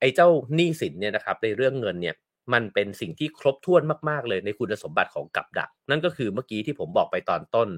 [0.00, 2.16] ไอ้เจ้าหนี้สินเนี่ยนะครับในเรื่องเงินเนี่ย
[2.52, 7.68] มันเป็นสิ่งที่ครบถ้วนมากๆเลยในคุณสมบัติของกับดัก นั่นก็คือเมื่อกี้ที่ผมบอกไปตอนต้น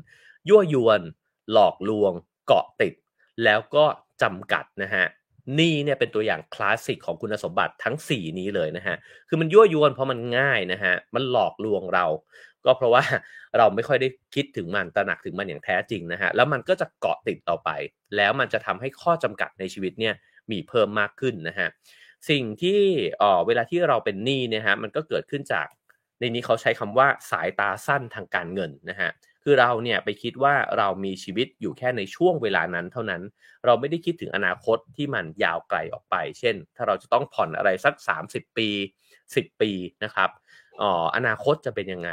[0.48, 1.00] ยั่วยวน
[1.52, 2.12] หลอกลวง
[2.46, 2.94] เกาะติด
[3.44, 3.84] แล้วก็
[4.22, 5.06] จำกัดนะฮะ
[5.58, 8.96] นี่เนี่ยเป็นตัวอย่างคลาสสิกของคุณสมบัติทั้ง 4 นี้เลยนะฮะ
[9.28, 12.06] คือมันยั่วยวนเพราะมันง่ายนะฮะ มันหลอกลวงเรา
[12.64, 13.02] ก็เพราะว่า
[13.58, 17.70] เราไม่ค่อยได้คิดถึงมันตระหนักถึงมันอย่างแท้จริงนะฮะ แล้วมันก็จะเกาะติดต่อไป
[18.16, 20.14] แล้วมันจะทำให้ข้อจำกัดในชีวิตเนี่ย
[20.50, 21.68] มีเพิ่มมากขึ้นนะฮะ
[22.30, 22.80] สิ่งที่
[23.18, 25.66] เออเวลาที่เราเป็นหนี้เนี่ยฮะ มันก็เกิดขึ้นจาก
[26.20, 29.10] ในนี้เขาใช้คำว่าสายตาสั้นทางการเงินนะฮะ
[29.42, 33.22] คือเราเนี่ยไปคิดว่าเรามีชีวิตอยู่แค่ในช่วงเวลานั้นเท่านั้น
[33.64, 38.68] เราไม่ได้คิดถึงอนาคตที่มันยาวไกลออกไป เช่น ถ้าเราจะต้องผ่อนอะไรสัก 30 ปี
[39.34, 39.70] 10 ปี
[40.04, 40.30] นะครับ
[40.82, 42.10] อ๋ออนาคตจะเป็นยังไง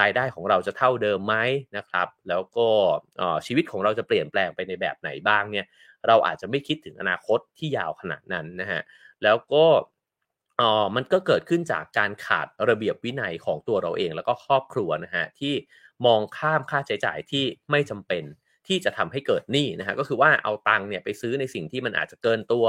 [0.00, 1.36] รายได้ของเราจะเท่าเดิมไหม
[1.76, 2.68] นะครับ แล้วก็
[3.46, 5.66] ชีวิตของเราจะเปลี่ยนแปลงไปในแบบไหนบ้างเนี่ย
[6.06, 8.82] เราอาจจะไม่คิดถึงอนาคตที่ยาวขนาดนั้นนะฮะ
[9.22, 9.64] แล้วก็
[10.60, 15.54] อ๋อมันก็เกิดขึ้นจากการขาดระเบียบวินัยของตัวเราเอง แล้วก็ครอบครัวนะฮะที่
[16.06, 18.24] มองข้ามค่าใช้จ่ายที่ไม่จำเป็น
[18.66, 22.66] ที่จะทำให้เกิดหนี้นะฮะก็คือว่าเอาตังค์เนี่ยไปซื้อในสิ่งที่มันอาจจะเกินตัว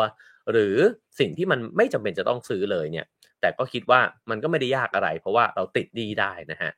[0.51, 0.75] หรือ
[1.19, 3.05] สิ่งที่มันไม่จำเป็นจะต้องซื้อเลยเนี่ย
[3.41, 6.71] แต่ก็คิดว่ามันก็ไม่ได้ยากอะไร เพราะว่าเราติดหนี้ได้นะฮะ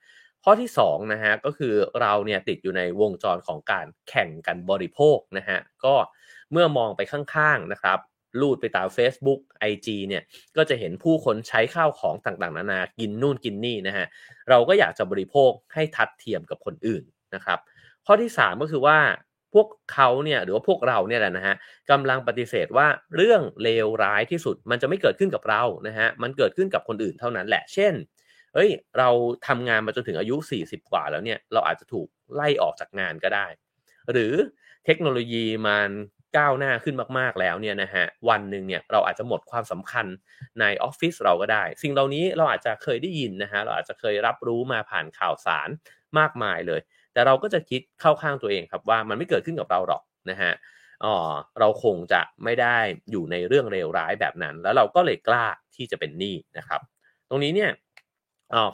[0.44, 5.96] ข้อที่2นะฮะก็คือเราเนี่ยติดอยู่ในวงจรของการแข่งกันบริโภคนะฮะก็
[6.52, 8.00] เมื่อมองไปข้างๆนะครับ
[8.42, 9.40] ลูดไปตาม Facebook
[9.72, 10.24] IG เนี่ย
[10.58, 14.06] ก็จะเห็นผู้คนใช้ข้าวของต่างๆ นานากินนู่นกินนี่นะฮะ
[14.50, 17.04] เราก็อยากจะบริโภคให้ทัดเทียมกับคนอื่น
[17.36, 17.60] นะครับ
[18.06, 19.00] ข้อที่ 3 ก็คือว่า
[19.54, 21.56] พวกเขาเนี่ยหรือว่าพวกเราเนี่ยแหละนะฮะ
[21.92, 27.94] กำลังปฏิเสธว่าเรื่องเลวร้ายที่สุดมันจะไม่เกิดขึ้นกับเรานะฮะมันเกิดขึ้นกับคนอื่นเท่านั้นแหละ เช่น
[28.54, 29.10] เฮ้ยเรา
[29.48, 33.48] ทำงานมาจนถึงอายุ 40 กว่าแล้วเนี่ยเราอาจจะถูกไล่ออกจากงานก็ได้
[34.12, 34.34] หรือ
[34.86, 35.90] เทคโนโลยีมัน
[36.38, 40.06] ก้าวหน้าขึ้นมากๆแล้วเนี่ยนะฮะวันหนึ่งเนี่ยเราอาจจะหมดความสำคัญ
[40.60, 45.70] ในออฟฟิศเราก็ได้ สิ่งเหล่านี้เราอาจจะเคยได้ยินนะฮะเราอาจจะเคยรับรู้มาผ่านข่าวสาร
[46.20, 46.82] มากมายเลย
[47.14, 50.52] แต่เราก็จะคิดเข้าข้างตัวเองครับว่ามันไม่เกิดขึ้นกับเราหรอกนะฮะ
[51.04, 51.16] อ๋อ
[51.60, 52.78] เราคงจะไม่ได้
[53.12, 55.46] อยู่ในเรื่องเลวร้ายแบบนั้น แล้วเราก็เลยกล้า
[55.76, 56.82] ที่จะเป็นหนี้นะครับ
[57.30, 57.72] ตรงนี้เนี่ย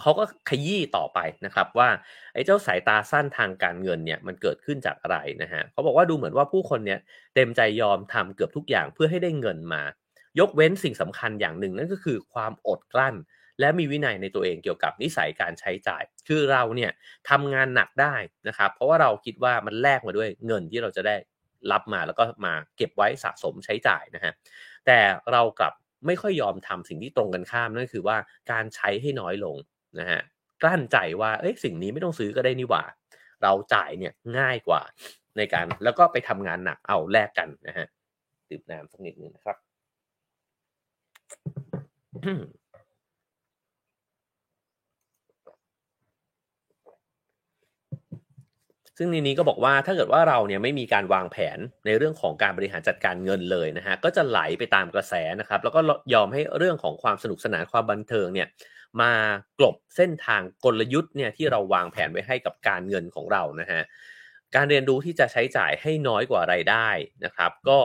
[0.01, 1.89] เขาก็ขยี้ต่อไปนะครับว่า
[2.33, 6.99] ไอ้เจ้าสายตาสั้นทางการเงินเนี่ยมันเกิดขึ้นจากอะไรนะฮะเขาบอกว่าดูเหมือนว่าผู้คนเนี่ย
[7.35, 9.83] เต็มใจยอมทำเกือบทุกอย่างเพื่อให้ได้เงินมา
[10.39, 13.15] ยกเว้นสิ่งสำคัญอย่างหนึ่งนั่นก็คือความอดกลั้น
[13.59, 16.91] และมีวินัยในตัวเองเกี่ยวกับนิสัยการใช้จ่าย คือเราเนี่ย
[17.29, 18.15] ทำงานหนักได้
[18.47, 21.15] นะครับ เพราะว่าเราคิดว่ามันแลกมาด้วยเงินที่เราจะได้
[21.71, 24.33] รับมาแล้วก็มาเก็บไว้สะสมใช้จ่ายนะฮะ
[24.85, 24.99] แต่
[25.31, 25.73] เรากลับ
[26.07, 28.17] ไม่ค่อยยอมทำสิ่งที่ตรงกันข้ามนั่นคือว่า
[28.51, 29.55] การใช้ให้น้อยลง
[29.99, 30.21] นะฮะ
[30.61, 32.83] กลั้นใจว่าเอ้ยสิ่งนี้ไม่ต้องซื้อก็ได้นี่หว่า
[33.43, 34.81] เราจ่ายเนี่ยง่ายกว่า
[35.37, 37.87] ในการแล้วก็ไปทำงานหนักเอาแลกกันนะฮะ
[38.49, 39.57] ดื่มน้ำสักนิดนึงนะครับ
[49.03, 55.79] ซึ่งในนี้ก็บอกว่าถ้าเกิดว่าเราเนี่ยไม่มีการวางแผนในเรื่องของการบริหารจัดการเงินเลยนะฮะก็จะไหลไปตามกระแสนะครับ แล้วก็
[56.13, 58.47] ยอมให้เรื่องของความสนุกสนานความบันเทิงเนี่ย
[59.01, 59.13] มา
[59.59, 63.81] กลบเส้นทางกลยุทธ์เนี่ยที่เราวางแผนไว้ให้กับการเงินของเรานะฮะ
[64.55, 66.87] การเรียนรู้ที่จะใช้จ่ายให้น้อยกว่ารายได้
[67.25, 67.79] นะครับ ก็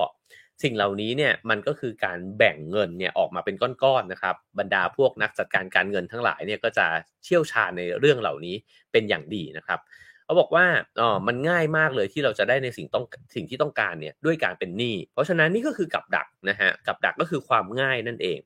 [0.62, 6.86] สิ่งเหล่านี้เนี่ยมันก็คือการแบ่งเงินเนี่ยออกมาเป็นก้อนๆนะครับ บรรดาพวกนักจัดการการเงินทั้งหลายเนี่ยก็จะ
[7.24, 8.54] เชี่ยวชาญในเรื่องเหล่านี้
[8.92, 9.80] เป็นอย่างดีนะครับ
[10.28, 10.66] เขาบอกว่า
[11.00, 18.38] อ๋อมันง่ายมากเลยที่เราจะได้ในสิ่งต้องสิ่งที่ต้องการเนี่ยด้วยการเป็นหนี้เพราะฉะนั้นนี่ก็คือกับดักนะฮะกับดักก็คือความง่ายนั่นเอง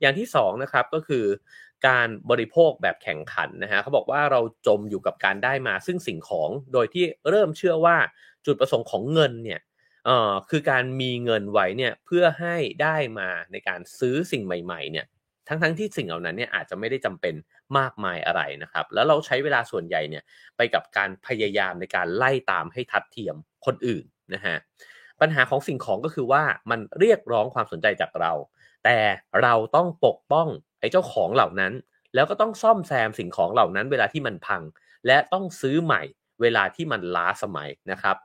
[0.00, 1.24] อย่างที่2นะครับก็คือ
[1.88, 7.96] การบริโภคแบบแข่งขันนะฮะเขาบอกว่าเราจมอยู่กับการได้มาซึ่งสิ่งของโดยที่เริ่มเชื่อว่า
[8.46, 9.60] จุดประสงค์ของเงินเนี่ย
[10.06, 15.06] เอ่อคือการมีเงินไว้เนี่ยเพื่อให้ได้มาในการซื้อสิ่งใหม่ๆเนี่ย
[15.48, 17.34] ทั้งๆทที่สิ่งเหล่านั้นเนี่ยอาจจะไม่ได้จำเป็น
[17.78, 20.24] มากมายอะไรนะครับ แล้วเราใช้เวลาส่วนใหญ่เนี่ย
[20.56, 24.04] ไปกับการพยายามในการไล่ตามให้ทัดเทียมคนอื่น
[24.34, 24.56] นะฮะ
[25.20, 28.32] ปัญหาของสิ่งของก็คือว่ามันเรียกร้องความสนใจจากเรา
[28.84, 28.98] แต่
[29.42, 30.48] เราต้องปกป้อง
[30.80, 31.72] ไอ้เจ้าของเหล่านั้น
[32.14, 34.62] แล้วก็ต้องซ่อมแซมสิ่งของเหล่านั้นเวลาที่มันพัง
[35.06, 36.02] และต้องซื้อใหม่
[36.42, 38.16] เวลาที่มันล้าสมัยนะครับ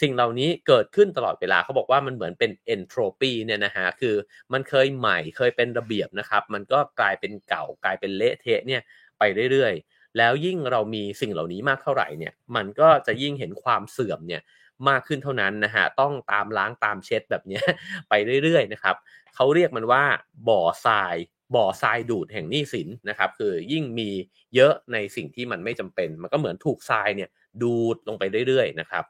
[0.00, 4.14] สิ่งเหล่านี้เกิดขึ้นตลอดเวลาเขาบอกว่ามันเหมือนเป็น entropy เนี่ยนะฮะคือ
[4.52, 8.82] มันเคยใหม่เคยเป็นระเบียบนะครับ มันก็กลายเป็นเก่ากลายเป็นเละเทะเนี่ย
[9.18, 14.42] ไปเรื่อยๆ แล้วยิ่งเรามีสิ่งเหล่านี้มากเท่าไหร่เนี่ยมันก็จะยิ่งเห็นความเสื่อมเนี่ย
[14.88, 17.60] มากขึ้นเท่านั้นนะฮะต้องตามล้างตามเช็ดแบบนี้
[18.08, 18.12] ไป
[18.44, 18.96] เรื่อยๆนะครับ
[19.34, 20.04] เขาเรียกมันว่า
[20.48, 21.16] บ่อทราย
[21.54, 24.10] บ่อทรายดูดแห่งหนี้สินนะครับคือยิ่งมี
[24.54, 27.30] เยอะในสิ่งที่มันไม่จำเป็น มันก็เหมือนถูกทรายเนี่ย
[27.62, 29.04] ดูดลงไปเรื่อยๆนะครับ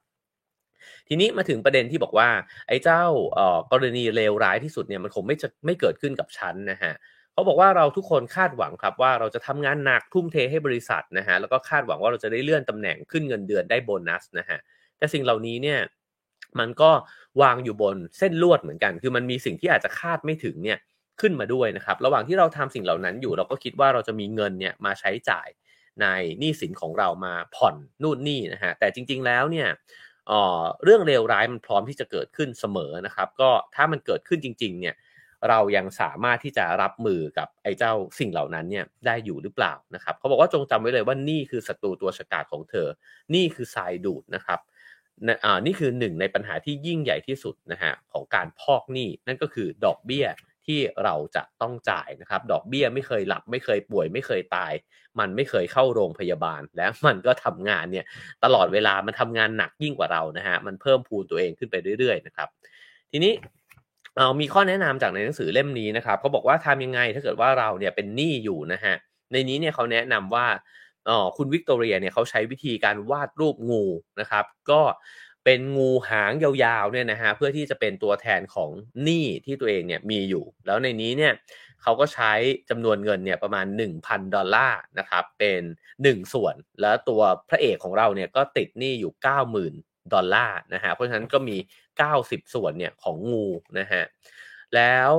[1.08, 2.28] ทีนี้มาถึงประเด็นที่บอกว่า
[2.68, 3.02] ไอ้เจ้า
[3.34, 6.92] เอ่อกรณีเลวร้ายที่สุดเนี่ยมันคงไม่จะไม่เกิดขึ้นกับฉันนะฮะ
[7.32, 14.58] เขาบอกว่าเราทุกคนคาดหวังครับว่าเราจะทำงานหนักทุ่มเทให้บริษัทนะฮะแล้วก็คาดหวังว่าเราจะได้เลื่อนตำแหน่งขึ้นเงินเดือนได้โบนัสนะฮะ
[14.98, 15.78] แต่สิ่งเหล่านี้เนี่ย
[16.58, 16.90] มันก็
[17.42, 20.78] วางอยู่บนเส้นลวดเหมือนกัน คือมันมีสิ่งที่อาจจะคาดไม่ถึงเนี่ย
[21.20, 25.48] ขึ้นมาด้วยนะครับ ระหว่างที่เราทำสิ่งเหล่านั้นอยู่เราก็คิดว่าเราจะมีเงินเนี่ยมาใช้จ่าย
[26.02, 26.06] ใน
[26.38, 29.68] หนี้สินของเรามาผ่อนนู่นนี่นะฮะแต่จริง ๆแล้วเนี่ย
[30.84, 34.94] เรื่องเลวร้ายมันพร้อมที่จะเกิดขึ้นเสมอนะครับ ก็ถ้ามันเกิดขึ้นจริง ๆ เนี่ย
[35.48, 42.88] เรายังสามารถที่จะรับมือกับไอ้เจ้าสิ่งเหล่านั้นเนี่ยได้อยู่หรือเปล่านะครับเขาบอกว่าจงจำไว้เลยว่านี่คือศัตรูตัวฉกาจของเธอ
[43.34, 44.60] นี่คือทรายดูดนะครับ
[45.66, 50.26] นี่คือหนึ่งในปัญหาที่ยิ่งใหญ่ที่สุดนะฮะของการพอกหนี้นั่นก็คือดอกเบี้ย
[50.66, 54.72] ที่เราจะต้องจ่ายนะครับ ดอกเบี้ยไม่เคยหลับ ไม่เคยป่วย ไม่เคยตาย
[55.18, 58.04] มันไม่เคยเข้าโรงพยาบาล และมันก็ทำงานเนี่ย
[58.44, 62.48] ตลอดเวลามันทำงานหนักยิ่งกว่าเรานะฮะมันเพิ่มพูนตัวเองขึ้นไปเรื่อยๆนะครับ
[63.10, 63.32] ทีนี้
[64.16, 68.94] เอามีข้อแนะนำจากในหนังสือเล่มนี้นะครับเขาบอกว่าทำยังไงถ้าเกิดว่าเราเนี่ยเป็นหนี้อยู่นะฮะ
[69.32, 70.46] ในนี้เนี่ยเขาแนะนำว่า
[71.08, 73.84] อ๋อคุณวิกตอเรียเนี่ยเขาใช้วิธีการวาดรูปงู
[74.20, 74.80] นะครับ ก็
[75.44, 78.70] เป็นงูหางยาวๆเนี่ยนะฮะเพื่อที่จะเป็นตัวแทนของ
[79.02, 81.32] หนี้ที่ตัวเองเนี่ยมีอยู่ แล้วในนี้เนี่ย
[81.82, 82.32] เขาก็ใช้
[82.70, 85.62] จำนวนเงินเนี่ยประมาณ 1,000 ดอลลาร์นะครับเป็น
[86.02, 89.12] 1 ส่วน แล้วตัวพระเอกของเราเนี่ยก็ติดหนี้อยู่
[89.62, 91.56] 90,000 ดอลลาร์นะฮะเพราะฉะนั้นก็มี
[92.00, 93.46] 90 ส่วนเนี่ยของงู
[93.78, 94.02] นะฮะ
[94.74, 95.10] แล้ว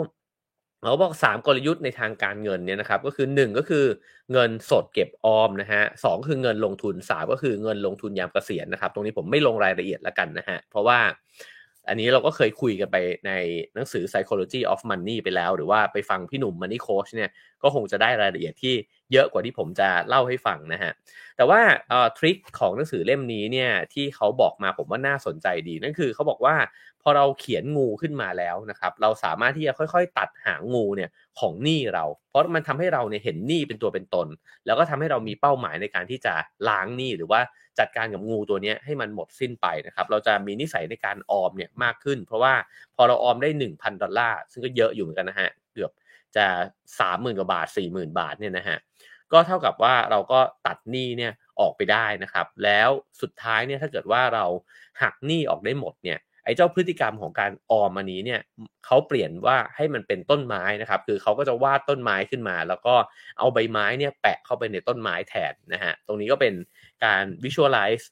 [0.81, 3.85] เขาบอก 3 กลยุทธ์ในทางการเงินเนี่ยนะครับก็คือ 1 ก็คือ
[4.31, 10.99] เงินสดเก็บออมนะฮะสคือเงินลงทุน3ก็คือเงินลงทุนยามเกษียณนะครับ ตรงนี้ผมไม่ลงรายละเอียดละกันนะฮะเพราะว่า
[11.87, 13.31] อันนี้เราก็เคยคุยกันไปใน
[13.75, 17.29] หนังสือ psychology of money ไปแล้ว หรือว่าไปฟังพี่หนุ่ม money coach เนี่ย
[17.63, 18.75] ก็คงจะได้รายละเอียดที่
[19.13, 20.91] เยอะกว่าที่ผมจะเล่าให้ฟังนะฮะ
[21.37, 21.59] แต่ว่า
[22.17, 26.55] ทริคของหนังสือเล่มนี้เนี่ยที่เขาบอกมาผมว่าน่าสนใจดี นั่นคือเขาบอกว่า
[27.01, 34.27] พอเราเขียนงูขึ้นมาแล้วนะครับ เราสามารถที่จะค่อยๆ ตัดหางงูเนี่ยของหนี้เรา เพราะมันทำให้เราเนี่ยเห็นหนี้เป็นตัวเป็นตน
[34.65, 36.33] แล้วก็ทำให้เรามีเป้าหมายในการที่จะ
[36.69, 37.41] ล้างหนี้หรือว่า
[37.79, 42.53] จัดการกับงูตัวนี้ให้มันหมดสิ้นไปนะครับ เราจะมีนิสัยในการออมเนี่ยมากขึ้น เพราะว่า
[42.95, 45.49] พอเราออมได้ 1,000 ดอลลาร์ซึ่งก็เยอะอยู่เหมือนกันนะฮะ
[46.33, 46.47] เกือบจะ
[46.99, 48.77] 30,000กว่าบาท40,000บาทเนี่ยนะฮะ
[49.31, 52.89] ก็เท่ากับว่าเราก็ตัดหนี้เนี่ยออกไปได้นะครับ แล้ว
[53.21, 54.45] สุดท้ายเนี่ยถ้าเกิดว่าเรา
[55.01, 58.41] หักหนี้ออกได้หมดเนี่ยไอ้เจ้าพฤติกรรมของการออมอันนี้เนี่ย
[58.85, 62.95] เขาเปลี่ยนว่าให้มันเป็นต้นไม้นะครับ คือเขาก็จะวาดต้นไม้ขึ้นมา แล้วก็
[63.37, 66.53] เอาใบไม้เนี่ยแปะเข้าไปในต้นไม้แทนนะฮะตรงนี้ก็เป็น
[67.05, 68.05] การ visualize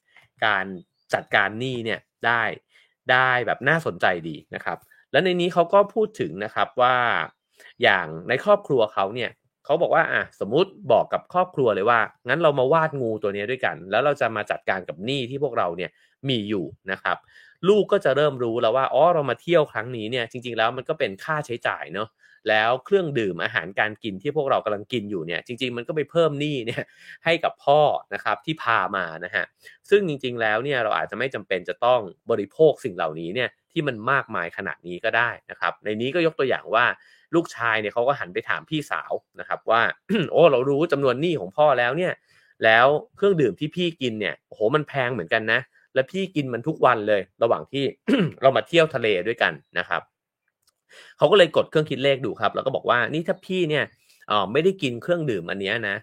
[0.46, 0.66] การ
[1.14, 2.44] จัดการหนี้เนี่ยได้
[3.12, 4.78] ได้แบบน่าสนใจดีนะครับ
[5.12, 6.96] แล้วในนี้เขาก็พูดถึงนะครับว่า
[7.84, 9.30] อย่างในครอบครัวเขาเนี่ย
[9.66, 15.92] เขาบอกว่าอะสมมุติบอกกับครอบครัวเลยว่า งั้นเรามาวาดงูตัวนี้ด้วยกัน แล้วเราจะมาจัดการกับหนี้ที่พวกเราเนี่ย
[16.30, 17.18] มีอยู่นะครับ
[17.68, 22.10] ลูกก็จะเริ่มรู้แล้วว่าอ๋อเรามาเที่ยวครั้งนี้เนี่ยจริง ๆ แล้วมันก็เป็นค่าใช้จ่ายเนาะ
[22.50, 26.84] แล้วเครื่องดื่มอาหารการกินที่พวกเรากำลังกินอยู่เนี่ยจริง ๆ มันก็ไปเพิ่มหนี้เนี่ย
[27.26, 27.82] ให้กับพ่อ
[28.14, 29.46] นะครับที่พามานะฮะ
[29.90, 36.86] ซึ่งจริง ๆ แล้วเนี่ยเราอาจจะไม่จำเป็นจะต้องบริโภคสิ่งเหล่านี้เนี่ยที่มันมากมายขนาดนี้ก็ได้นะครับ ในนี้ก็ยกตัวอย่างว่า
[37.36, 39.82] ลูกชายเนี่ยเขาก็หันไปถามพี่สาวนะครับว่า
[40.32, 42.14] โอ้เรารู้จำนวนหนี้ของพ่อแล้วเนี่ย
[42.64, 45.60] แล้วเครื่องดื่มที่พี่กินเนี่ยโอ้โหมันแพงเหมือนกันนะ
[45.94, 47.84] และพี่กินมันทุกวันเลย ระหว่างที่
[48.42, 50.02] เรามาเที่ยวทะเลด้วยกันนะครับ
[51.18, 53.84] เขาก็เลยกดเครื่องคิดเลขดูครับ แล้วก็บอกว่านี่ถ้าพี่เนี่ย
[54.32, 55.98] ออไม่ได้กินเครื่องดื่มอันนี้นะ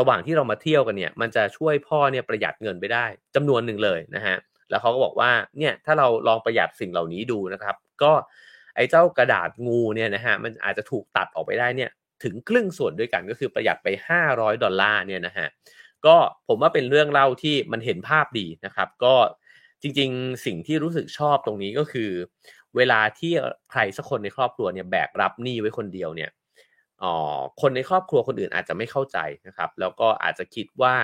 [0.00, 4.36] ระหว่างที่เรามาเที่ยวกันเนี่ย มันจะช่วยพ่อเนี่ยประหยัดเงินไปได้จำนวนหนึ่งเลยนะฮะ
[4.70, 8.12] แล้วเขาก็บอกว่าเนี่ยถ้าเราลองประหยัดสิ่งเหล่านี้ดูนะครับ ก็
[8.74, 11.90] ไอ้เจ้ากระดาษงูเนี่ยนะฮะมันอาจจะถูกตัดออกไปได้เนี่ย
[12.22, 15.48] ถึงครึ่งส่วนด้วยกันก็คือประหยัดไป 500 ดอลลาร์เนี่ยนะฮะ
[16.06, 16.16] ก็
[16.48, 19.14] ผมว่าเป็นเรื่องเล่าที่มันเห็นภาพดีนะครับ ก็
[19.82, 22.10] จริงๆ สิ่งที่รู้สึกชอบตรงนี้ก็คือ
[22.76, 23.32] เวลาที่
[23.70, 26.30] ใครสักคนในครอบครัวเนี่ยแบกรับหนี้ไว้คนเดียวเนี่ย
[27.02, 27.14] อ๋อ
[27.60, 30.96] คนในครอบครัวคนอื่นอาจจะไม่เข้าใจนะครับ แล้วก็อาจจะคิดว่า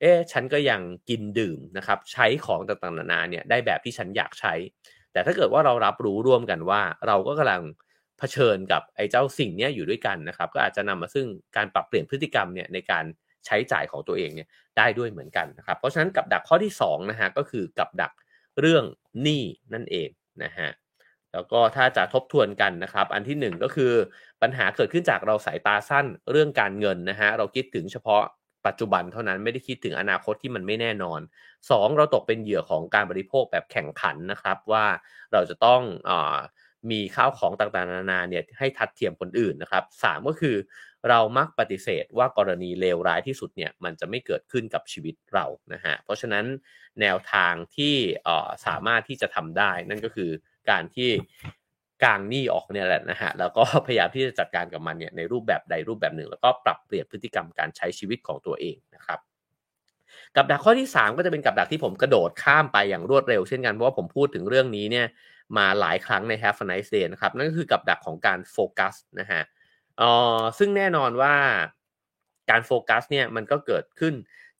[0.00, 4.54] เอ๊ะฉันก็ยังกินดื่มนะครับ ใช้ของต่างๆนานาเนี่ยได้แบบที่ฉันอยากใช้
[5.16, 7.62] แต่ถ้าเกิดว่าเรารับรู้ร่วมกันว่า เราก็กำลัง
[8.18, 11.26] เผชิญกับไอ้เจ้าสิ่งนี้อยู่ด้วยกันนะครับ ก็อาจจะนำมาซึ่ง
[11.56, 13.04] การปรับเปลี่ยนพฤติกรรมเนี่ยในการ
[13.46, 18.12] ใช้จ่ายของตัวเองเนี่ยได้ด้วยเหมือนกันนะครับ เพราะฉะนั้นกับดักข้อที่2นะฮะก็คือกับดัก
[18.60, 18.84] เรื่อง
[19.22, 19.42] หนี้
[19.74, 20.08] นั่นเอง
[20.44, 20.68] นะฮะ
[21.32, 23.92] แล้วก็ถ้าจะทบทวนกันนะครับ อันที่ 1 ก็คือ
[24.42, 28.22] ปัญหาเกิดขึ้นจากเราสายตาสั้นเรื่องการเงินนะฮะเราคิดถึงเฉพาะ
[28.66, 31.20] ปัจจุบันเท่านั้นไม่ได้คิดถึงอนาคตที่มันไม่แน่นอน
[31.58, 34.86] 2 เราตกเป็นเหยื่อของการบริโภคแบบแข่งขันนะครับว่า
[35.32, 36.12] เราจะต้องอ
[36.90, 40.56] มีข้าวของต่างๆนานาเนี่ยให้ทัดเทียมคนอื่นนะครับสก็คือ
[41.08, 46.44] เรามักปฏิเสธว่ากรณีเลวร้ายที่สุดเนี่ยมันจะไม่เกิดขึ้นกับชีวิตเรานะฮะเพราะฉะนั้น
[47.00, 47.94] แนวทางที่
[48.66, 50.30] สามารถที่จะทำได้ นั่นก็คือ
[50.70, 51.10] การที่
[52.04, 59.20] กางหนี้ออกเนี่ยแหละนะฮะแล้วก็พยายามที่จะจัดการกับมันเนี่ยในรูปแบบใดรูปแบบหนึ่ง แล้วก็ปรับเปลี่ยนพฤติกรรมการใช้ชีวิตของตัวเองนะครับ
[60.36, 65.06] กับดักข้อที่ 3 ก็จะเป็นกับดักที่ผมกระโดดข้ามไปอย่างรวดเร็วเช่นกันเพราะว่าผมพูดถึงเรื่องนี้เนี่ย
[65.58, 69.42] มาหลายครั้งใน Have a nice day นะครับนั่นก็คือกับดักของการโฟกัสนะฮะ
[70.00, 70.02] อ
[70.38, 71.34] อซึ่งแน่นอนว่า
[72.50, 74.14] การโฟกัสเนี่ยมันก็เกิดขึ้น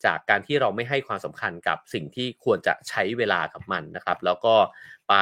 [0.05, 4.55] จากการที่เราไม่ให้ความสำคัญกับสิ่งที่ควรจะใช้เวลากับมันนะครับ แล้วก็
[5.09, 5.15] ไป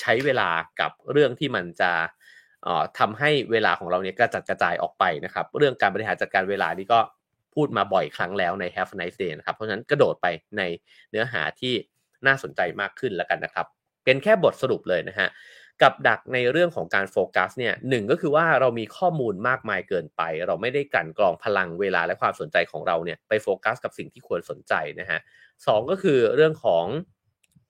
[0.00, 1.92] ใช้เวลากับเรื่องที่มันจะ
[2.98, 7.00] ทำให้เวลาของเราเนี่ยกระจัดกระจายออกไปนะครับ เรื่องการบริหารจัดการเวลานี่ก็
[7.54, 10.26] พูดมาบ่อยครั้งแล้วใน Have a nice day นะครับ เพราะฉะนั้นกระโดดไป
[10.58, 10.62] ใน
[11.10, 11.74] เนื้อหาที่
[12.26, 13.66] น่าสนใจมากขึ้นแล้วกันนะครับ
[14.04, 15.28] เป็นแค่บทสรุปเลยนะฮะ
[15.82, 25.20] กับดักในเรื่องของการโฟกัสเนี่ยหนึ่งก็คือว่าเรามีข้อมูลมากมายเกินไป เราไม่ได้กันกรองพลังเวลาและความสนใจของเราเนี่ยไปโฟกัสกับสิ่งที่ควรสนใจนะฮะ
[25.66, 26.84] สก็คือเรื่องของ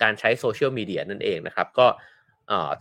[0.03, 1.87] การใช้โซเชียลมีเดียนั่นเองนะครับ ก็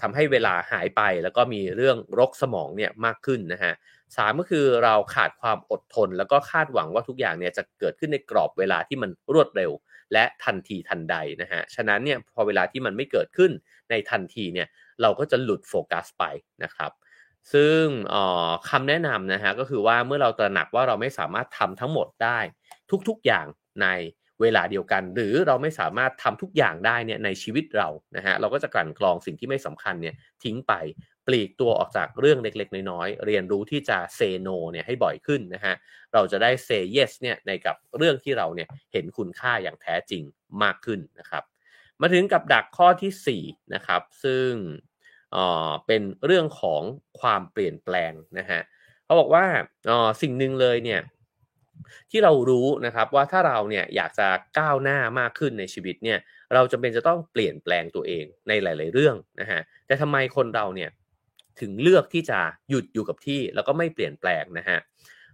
[0.02, 3.74] ทำให้เวลาหายไปแล้วก็มีเรื่องรกสมองเนี่ยมากขึ้นนะฮะ
[4.18, 9.72] สามก็คือเราขาดความอดทน แล้วก็คาดหวังว่าทุกอย่างเนี่ยจะเกิดขึ้นในกรอบเวลาที่มันรวดเร็ว
[10.14, 13.52] และทันทีทันใดนะฮะฉะนั้นเนี่ยพอเวลาที่มันไม่เกิดขึ้น
[13.90, 14.68] ในทันทีเนี่ย
[15.02, 16.24] เราก็จะหลุดโฟกัสไป
[16.64, 16.92] นะครับ
[17.54, 17.84] ซึ่ง
[18.70, 22.40] คำแนะนำนะฮะก็คือว่าเมื่อเราตระหนักว่าเราไม่สามารถทำทั้งหมดได้
[23.08, 23.46] ทุกๆอย่าง
[23.82, 23.88] ใน
[24.44, 30.74] เวลาเดียวกัน หรือเราไม่สามารถทำทุกอย่างได้เนี่ยในชีวิตเรานะฮะเราก็จะกลั่นกรองสิ่งที่ไม่สำคัญเนี่ยทิ้งไป
[31.28, 35.76] ปลีกตัวออกจากเรื่องเล็กๆ น้อยๆ เรียนรู้ที่จะเซโนเนี่ยให้บ่อยขึ้นนะฮะ
[36.14, 40.24] เราจะได้เซเยสเนี่ยในกับเรื่องที่เราเนี่ยเห็นคุณค่าอย่างแท้จริง
[40.64, 41.44] มากขึ้นนะครับ
[42.02, 44.50] มาถึงกับดักข้อที่4นะครับ ซึ่ง
[45.88, 46.82] เป็นเรื่องของ
[47.20, 48.62] ความเปลี่ยนแปลงนะฮะ
[49.06, 49.46] เขาบอกว่า
[50.22, 51.02] สิ่งหนึ่งเลยเนี่ย
[52.12, 54.28] ที่เรารู้นะครับว่าถ้าเราเนี่ยอยากจะ
[54.60, 56.20] ก้าวหน้ามากขึ้นในชีวิตเนี่ย
[56.54, 60.90] เราจำเป็นจะต้องเปลี่ยนแปลงตัวเองในหลาย ๆ เรื่องนะฮะแต่ทำไมคนเราเนี่ย
[61.62, 64.80] ถึงเลือกที่จะหยุดอยู่กับที่แล้วก็ไม่เปลี่ยนแปลงนะฮะ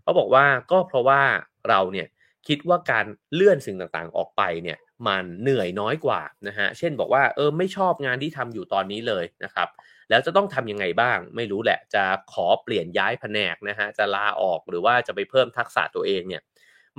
[0.01, 1.21] เขาบอกว่าก็เพราะว่า
[1.69, 2.07] เราเนี่ย
[2.47, 9.69] คิดว่าการเลื่อนสิ่งต่างๆออกไปเนี่ย มันเหนื่อยน้อยกว่านะฮะ เช่นบอกว่าเออไม่ชอบงานที่ทำอยู่ตอนนี้เลยนะครับ
[10.09, 16.41] แล้วจะต้องทํำยังไงบ้าง ไม่รู้แหละ จะขอเปลี่ยนย้ายแผนกนะฮะ จะลาออกหรือว่าจะไปเพิ่มทักษะตัวเองเนี่ย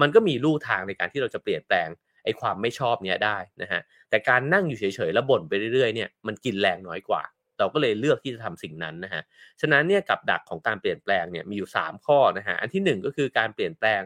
[0.01, 1.89] มันก็มีลู่ทางในการที่เราจะเปลี่ยนแปลง
[2.25, 7.23] ไอ้ความไม่ชอบเนี้ยได้นะฮะ แต่การนั่งอยู่เฉยๆแล้วบ่นไปเรื่อยๆเนี่ย มันกินแรงน้อยกว่า
[7.59, 9.23] เราก็เลยเลือกที่จะทำสิ่งนั้นนะฮะ
[9.61, 14.01] ฉะนั้นเนี่ยกับดักของการเปลี่ยนแปลงเนี่ยมีอยู่ 3 ข้อนะฮะ อันที่ 1 ก็คือการเปลี่ยนแปลง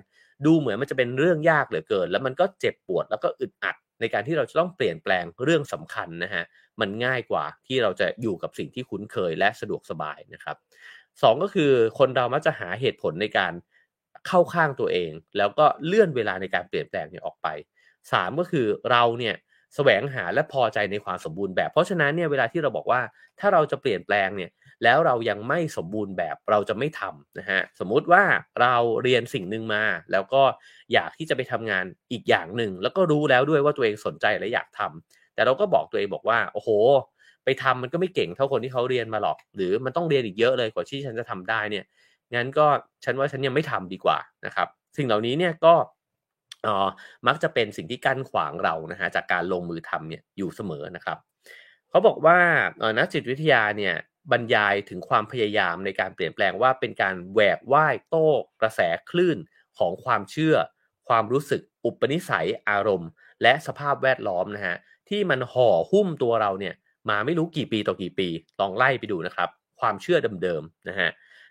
[0.46, 6.44] ดูเหมือนมันจะเป็นเรื่องยากเหลือเกิน แล้วมันก็เจ็บปวดแล้วก็อึดอัด ในการที่เราจะต้องเปลี่ยนแปลงเรื่องสำคัญนะฮะ
[6.80, 10.56] มันง่ายกว่าที่เราจะอยู่กับสิ่งที่คุ้นเคยและสะดวกสบายนะครับ
[11.22, 13.52] สก็คือคนเรามักจะหาเหตุผลในการ
[14.26, 17.48] เข้าข้างตัวเอง แล้วก็เลื่อนเวลาในการเปลี่ยนแปลงเนี่ยออกไป
[18.12, 19.34] 3ก็คือเราเนี่ย
[19.74, 23.00] แสวงหาและพอใจในความสมบูรณ์แบบ เพราะฉะนั้นเนี่ยเวลาที่เราบอกว่า
[23.40, 24.50] ถ้าเราจะเปลี่ยนแปลงเนี่ย
[24.84, 28.22] แล้วเรายังไม่สมบูรณ์แบบเราจะไม่ทำนะฮะสมมุติว่า
[28.60, 30.42] เราเรียนสิ่งหนึ่งมา แล้วก็
[30.92, 36.70] อยากที่จะไปทำงานอีกอย่างหนึ่ง แล้วก็รู้แล้วด้วยว่าตัวเองสนใจและอยากทำแต่เราก็บอกตัวเองบอกว่าโอ้โห
[37.44, 41.84] ไปทำมันก็ไม่เก่งเท่าคนที่เขาเรียนมาหรอก หรือมันต้องเรียนอีกเยอะเลยกว่าที่ฉันจะทำได้เนี่ย
[42.34, 42.66] งั้นก็
[43.04, 45.74] ฉันว่าฉันยังไม่ทำดีกว่านะครับ สิ่งเหล่านี้เนี่ยก็
[47.26, 51.18] มักจะเป็นสิ่งที่กั้นขวางเรานะฮะจากการลงมือทำเนี่ยอยู่เสมอนะครับ
[51.90, 52.38] เขาบอกว่า
[52.98, 53.94] นักจิตวิทยาเนี่ย
[54.32, 58.28] บรรยายถึงความพยายามในการเปลี่ยนแปลงว่าเป็นการแหวกว่ายโต้
[58.60, 59.38] กระแสคลื่น
[59.78, 60.56] ของความเชื่อ
[61.08, 63.10] ความรู้สึกอุปนิสัยอารมณ์
[63.42, 64.76] และสภาพแวดล้อมนะฮะ
[65.08, 66.74] ที่มันห่อหุ้มตัวเราเนี่ย
[67.10, 68.28] มาไม่รู้กี่ปีต่อกี่ปี
[68.60, 69.48] ลองไล่ไปดูนะครับ
[69.80, 71.10] ความเชื่อเดิมๆนะฮะ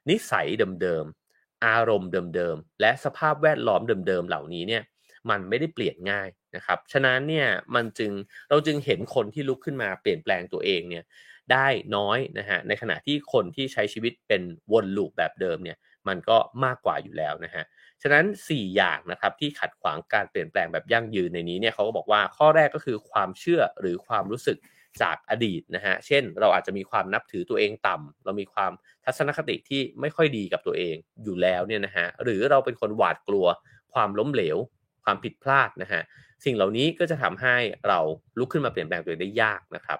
[0.09, 0.47] นิสัย
[0.81, 4.83] เดิมๆอารมณ์เดิมๆและสภาพแวดล้อมเดิมๆเหล่านี้เนี่ย
[5.29, 8.11] มันไม่ได้เปลี่ยนง่ายนะครับ ฉะนั้นเนี่ยมันจึง
[8.49, 11.03] เราจึงเห็นคนที่ลุกขึ้นมาเปลี่ยนแปลงตัวเองเนี่ย
[11.51, 14.41] ได้น้อยนะฮะในขณะที่คนที่ใช้ชีวิตเป็น
[14.73, 15.77] วนลูปแบบเดิมเนี่ย
[16.07, 17.63] มันก็มากกว่าอยู่แล้วนะฮะ
[18.01, 24.57] ฉะนั้น 4 อย่างนะครับที่ขัดขวางการเปลี่ยนแปลงแบบยั่งยืนในนี้เนี่ยเขาก็บอกว่าข้อแรกก็คือความเชื่อหรือความรู้สึก
[25.01, 28.71] จากอดีตนะฮะเช่น เราอาจจะมีความนับถือตัวเองต่ำเรามีความ
[29.05, 33.45] ทัศนคติที่ไม่ค่อยดีกับตัวเองอยู่แล้วเนี่ยนะฮะหรือเราเป็นคนหวาดกลัว
[33.93, 34.57] ความล้มเหลว
[35.03, 36.01] ความผิดพลาดนะฮะ
[36.45, 37.55] สิ่งเหล่านี้ก็จะทำให้
[37.87, 37.99] เรา
[38.39, 39.99] ลุกขึ้นมาเปลี่ยนแปลงตัวเองได้ยากนะครับ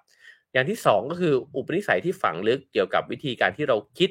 [0.54, 4.10] อย่างที่2ก็คืออุปนิสัยที่ฝังลึกเกี่ยวกับวิธีการที่เราคิด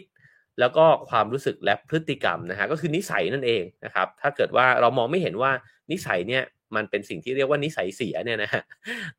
[0.61, 5.53] แล้วก็ความรู้สึกและพฤติกรรมนะฮะก็คือนิสัยนั่นเองนะครับ ถ้าเกิดว่าเรามองไม่เห็นว่า
[5.91, 6.43] นิสัยเนี่ย
[6.77, 8.63] มันเป็นสิ่งที่เรียกว่านิสัยเสียเนี่ยนะฮะ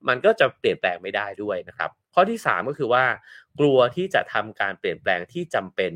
[0.07, 3.05] มันก็จะเปลี่ยนแปลงไม่ได้ด้วยนะครับ ข้อที่ 3 ก็คือว่า
[3.59, 5.91] กลัวที่จะทำการเปลี่ยนแปลงที่จำเป็น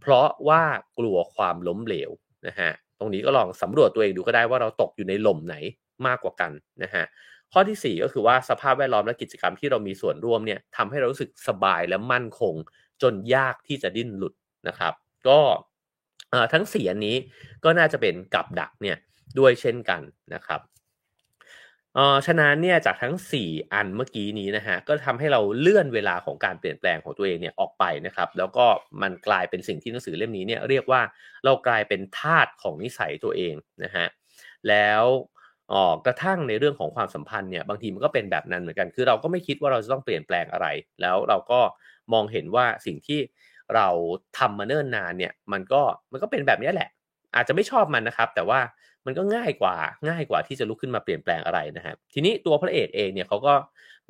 [0.00, 0.62] เพราะว่า
[0.98, 2.10] กลัวความล้มเหลว
[2.46, 5.56] นะฮะตรงนี้ก็ลองสำรวจตัวเองดูก็ได้ว่าเราตกอยู่ในหล่มไหน
[6.06, 6.52] มากกว่ากัน
[6.82, 7.04] นะฮะ
[7.52, 12.54] ข้อที่ 4 ก็คือว่าสภาพแวดล้อมและกิจกรรมที่เรามีส่วนร่วมเนี่ยทำให้เรารู้สึกสบายและมั่นคง
[13.02, 14.34] จนยากที่จะดิ้นหลุด
[14.68, 14.94] นะครับ
[15.28, 15.40] ก็
[16.52, 17.16] ทั้งสี่อันนี้
[17.64, 18.96] ก็น่าจะเป็นกับดักเนี่ย
[19.38, 20.02] ด้วยเช่นกัน
[20.34, 20.60] นะครับ
[22.26, 28.66] ฉะนั้นเนี่ยจากทั้ง 4 อันเมื่อกี้นี้นะฮะก็ทำให้เราเลื่อนเวลาของการเปลี่ยนแปลงของตัวเองเนี่ยออกไปนะครับ แล้วก็
[29.02, 31.02] มันกลายเป็นสิ่งที่หนังสือเล่มนี้เนี่ยเรียกว่า
[31.44, 34.06] เรากลายเป็นทาสของนิสัยตัวเองนะฮะ
[34.68, 35.02] แล้ว
[36.06, 40.66] กระทั่งในเรื่องของความสัมพันธ์เนี่ยบางทีมันก็เป็นแบบนั้นเหมือนกัน คือเราก็ไม่คิดว่าเราจะต้องเปลี่ยนแปลงอะไร
[41.00, 41.60] แล้วเราก็
[42.12, 43.20] มองเห็นว่าสิ่งที่
[43.74, 43.88] เรา
[44.38, 46.88] ทำมาเนิ่นนานเนี่ยมันก็มันก็เป็นแบบนี้แหละ
[47.34, 48.60] อาจจะไม่ชอบมันนะครับ แต่ว่า
[49.06, 49.76] มันก็ง่ายกว่า
[50.08, 53.54] ง่ายกว่าที่จะลุกขึ้นมาเปลี่ยนแปลงอะไรนะครับทีนี้ตัวพระเอกเองเนี่ยเขาก็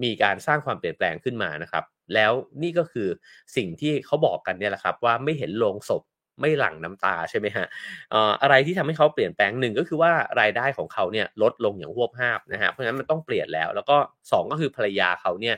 [0.03, 3.09] มีการสร้างความเปลี่ยนแปลงขึ้นมานะครับ แล้วนี่ก็คือ
[3.57, 6.03] สิ่งที่เขาบอกกันเนี่ยแหละครับว่าไม่เห็นโลงศพ
[6.41, 7.67] ไม่หลั่งน้ำตาใช่ไหมฮะ
[8.43, 15.57] อะไรที่ทำให้เขาเปลี่ยนแปลงหนึ่งก็คือว่ารายได้ของเขาเนี่ยลดลงอย่างหวบห้าบนะฮะเพราะฉะนั้นมันต้องเปลี่ยนแล้ว แล้วก็ 2 ก็คือภรรยาเขาเนี่ย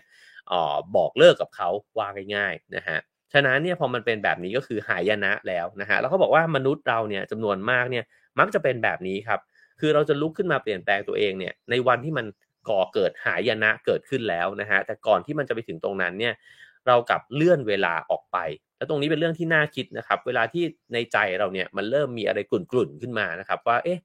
[0.97, 1.69] บอกเลิกกับเขา
[1.99, 2.99] ว่าง่ายๆนะฮะ
[3.33, 8.05] ฉะนั้นเนี่ยพอมันเป็นแบบนี้ก็คือหายนะแล้วนะฮะแล้วเขาบอกว่ามนุษย์เราเนี่ยจำนวนมากเนี่ย
[8.39, 9.41] มักจะเป็นแบบนี้ครับ
[9.81, 12.27] คือเราจะลุกขึ้นมาเปลี่ยนแปลงตัวเองเนี่ยในวันที่มัน
[12.69, 16.35] ก่อเกิดหายนะเกิดขึ้นแล้วนะฮะแต่ก่อนที่มันจะไปถึงตรงนั้นเนี่ย
[16.87, 18.39] เรากลับเลื่อนเวลาออกไป
[18.83, 20.65] แล้วตรงนี้เป็นเรื่องที่น่าคิดนะครับ เวลาที่
[20.95, 23.99] ในใจเราเนี่ยมันเริ่มมีอะไรกลุ่นๆขึ้นมานะครับ ว่าเอ๊ะ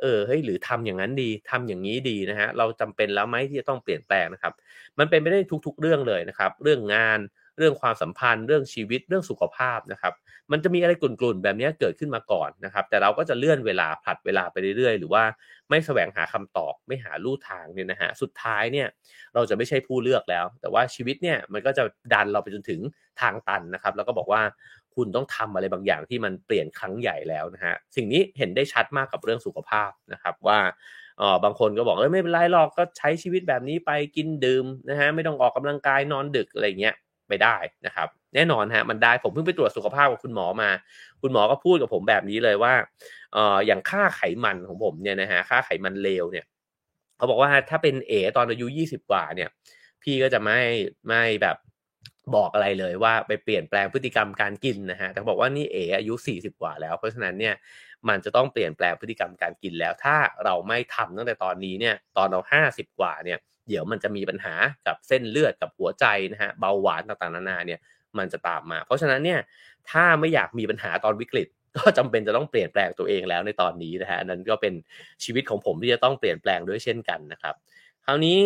[0.00, 4.52] เออเฮ้ยหรือทำอย่างนั้นดีทำอย่างนี้ดีนะฮะเราจำเป็นแล้วไหมที่จะต้องเปลี่ยนแปลงนะครับ
[4.98, 7.18] มันเป็นไปได้ทุก ๆ เรื่องเลยนะครับ เรื่องงาน
[7.58, 10.14] เรื่องความสัมพันธ์ เรื่องชีวิตเรื่องสุขภาพนะครับ
[10.52, 15.24] มันจะมีอะไรกลุ่นๆแบบนี้เกิดขึ้นมาก่อนนะครับ แต่เราก็จะเลื่อนเวลาผลัดเวลาไปเรื่อยๆ หรือว่า
[15.70, 18.88] ไม่แสวงหาคำตอบไม่หาลู่ทางเนี่ยนะฮะสุดท้ายเนี่ย
[19.34, 21.82] เราจะไม่ใช่ผู้เลือกแล้ว แต่ว่าชีวิตเนี่ยมันก็จะ
[22.12, 22.80] ดันเราไปจนถึง
[23.20, 24.42] ทางตันนะครับ แล้วก็บอกว่า
[24.94, 30.58] คุณต้องทำอะไรบางอย่างที่มันเปลี่ยนครั้งใหญ่แล้วนะฮะสิ่งนี้เห็นได้ชัดมากกับเรื่องสุขภาพนะครับว่า
[31.20, 36.94] อ๋อบางคนก็บอกเออไม่เป็นไรหรอกก็ใช้ชีวิตแบบนี้ไปกินดื่มนะฮะไม่ต้องออกกำลังกายนอนดึกอะไรเงี้ย
[37.30, 40.70] ไปได้นะครับ แน่นอนฮะมันได้ผมเพิ่งไปตรวจสุขภาพกับคุณหมอมา
[41.22, 42.74] คุณหมอก็พูดกับผมแบบนี้เลยว่า
[43.32, 46.46] เอ่ออย่างค่าไขมันของผมเนี่ยนะฮะค่าไขมันเลวเนี่ย
[47.16, 49.48] เขาบอกว่าถ้าเป็นเอตอนอายุยี่สิบกว่าเนี่ย
[50.02, 50.60] พี่ก็จะไม่
[51.08, 51.56] ไม่แบบ
[52.34, 57.54] บอกอะไรเลยว่าไปเปลี่ยนแปลงพฤติกรรมการกินนะฮะแต่บอกว่านี่เออายุ 40 กว่าแล้ว เพราะฉะนั้นเนี่ย
[58.08, 62.40] มันจะต้องเปลี่ยนแปลงพฤติกรรมการกินแล้ว ถ้าเราไม่ทำตั้งแต่ตอนนี้เนี่ยตอนเรา
[62.72, 64.54] 50 กว่าเนี่ย เดี๋ยวมันจะมีปัญหา
[64.86, 67.80] กับเส้นเลือดกับหัวใจนะฮะเบาหวานต่างๆนานาเนี่ย
[68.18, 69.40] มันจะตามมา เพราะฉะนั้นเนี่ย
[69.90, 74.74] ถ้าไม่อยากมีปัญหาตอนวิกฤต ก็จำเป็นจะต้องเปลี่ยนแปลงตัวเองแล้วในตอนนี้นะฮะนั้นก็เป็น
[75.24, 77.54] ชีวิตของผมที่จะต้องเปลี่ยนแปลงด้วยเช่นกันนะครับ
[78.04, 78.38] คราวนี้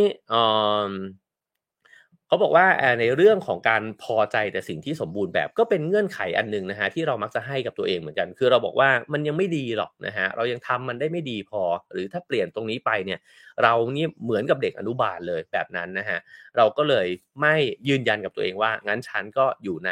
[2.35, 2.69] เขาบอกว่า
[3.01, 13.19] ในเรื่องของการพอใจแต่สิ่งที่สมบูรณ์แบบก็เป็นเงื่อนไขอันหนึ่งนะฮะที่เรามักจะให้กับตัวเองเหมือนกัน คือเราบอกว่ามันยังไม่ดีหรอกนะฮะเรายังทำมันได้ไม่ดีพอ หรือถ้าเปลี่ยนตรงนี้ไปเนี่ย
[13.63, 16.19] เรานี่เหมือนกับเด็กอนุบาลเลยแบบนั้นนะฮะ
[16.57, 17.07] เราก็เลย
[17.41, 17.55] ไม่
[17.89, 19.91] ยืนยันกับตัวเองว่า งั้นฉันก็อยู่ใน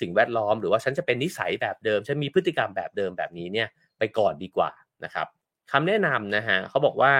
[0.00, 4.70] สิ่งแวดล้อม หรือว่าฉันจะเป็นนิสัยแบบเดิมฉันมีพฤติกรรมแบบเดิมแบบนี้เนี่ยไปก่อนดีกว่า
[5.04, 5.26] นะครับ
[5.72, 7.14] คำแนะนำนะฮะเขาบอกว่า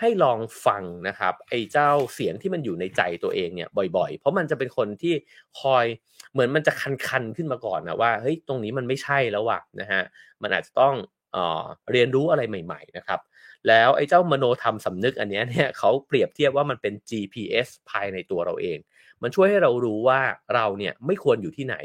[0.00, 5.14] ให้ลองฟังนะครับไอ้เจ้าเสียงที่มันอยู่ในใจตัวเองเนี่ยบ่อย ๆ เพราะมันจะเป็นคนที่
[5.60, 5.84] คอย
[6.32, 10.02] เหมือนมันจะคันๆขึ้นมาก่อนนะว่าเฮ้ยตรงนี้มันไม่ใช่แล้วว่ะนะฮะ
[10.42, 10.94] มันอาจจะต้อง
[11.32, 13.20] เอ่อเรียนรู้อะไรใหม่ ๆนะครับ
[13.68, 18.78] แล้วไอ้เจ้ามโนธรรมสำนึกอันนี้เนี่ยเขาเปรียบเทียบว่ามันเป็น GPS ภายในตัวเราเอง
[19.22, 20.20] มันช่วยให้เรารู้ว่า
[20.54, 21.76] เราเนี่ยไม่ควรอยู่ที่ไหน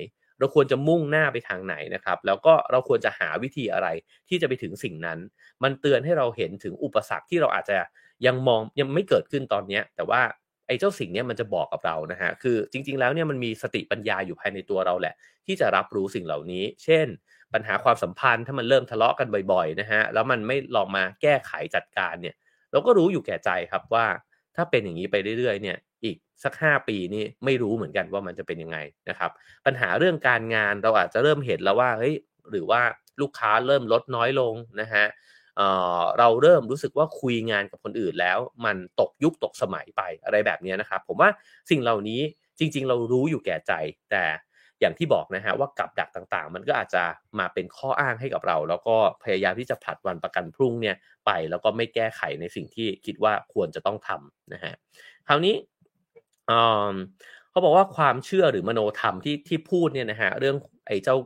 [0.43, 3.87] เราควรจะมุ่งหน้าไปทางไหนนะครับ แล้วก็เราควรจะหาวิธีอะไร
[4.29, 5.19] ที่จะไปถึงสิ่งนั้น
[5.63, 7.77] มันเตือนให้เราเห็นถึงอุปสรรคที่เราอาจจะ
[8.25, 10.21] ยังมองยังไม่เกิดขึ้นตอนนี้แต่ว่า
[10.67, 15.15] ไอ้เจ้าสิ่งนี้มันจะบอกกับเรานะฮะคือจริง ๆ แล้วเนี่ยมันมีสติปัญญาอยู่ภายในตัวเราแหละ
[15.45, 17.07] ที่จะรับรู้สิ่งเหล่านี้ เช่น
[17.53, 22.35] ปัญหาความสัมพันธ์ถ้ามันเริ่มทะเลาะกันบ่อยๆนะฮะแล้วมันไม่ลองมาแก้ไขจัดการเนี่ย
[22.71, 24.05] เราก็รู้อยู่แก่ใจครับว่า
[24.55, 28.77] ถ้าเป็นอย่างนี้ไปเรื่อยๆ เนี่ย อีกสัก 5 ปีนี่ไม่รู้เหมือนกันว่ามันจะเป็นยังไง
[29.09, 29.31] นะครับ
[29.65, 32.15] ปัญหาเรื่องการงานเราอาจจะเริ่มเห็นแล้วว่าเฮ้ย
[32.51, 32.81] หรือว่า
[33.21, 35.05] ลูกค้าเริ่มลดน้อยลงนะฮะ
[35.57, 41.29] เเราเริ่มรู้สึกว่าคุยงานกับคนอื่นแล้ว มันตกยุคตกสมัยไปอะไรแบบนี้นะครับ ผมว่า
[41.69, 42.21] สิ่งเหล่านี้
[42.59, 43.73] จริง ๆ เรารู้อยู่แก่ใจ
[44.11, 44.23] แต่
[44.79, 47.03] อย่างที่บอกนะฮะว่ากับดักต่างๆ มันก็อาจจะ
[47.39, 50.95] มาเป็นข้ออ้างให้กับเรา แล้วก็พยายามที่จะผลัดวันประกันพรุ่งเนี่ย
[51.25, 54.73] ไป แล้วก็ไม่แก้ไขในสิ่งที่คิดว่าควรจะต้องทำนะฮะ
[55.27, 55.55] คราวนี้
[57.51, 60.55] เขาบอกว่าความเชื่อหรือมโนธรรมที่ที่พูดเนี่ยนะฮะเรื่อง
[60.87, 61.17] ไอ้เจ้า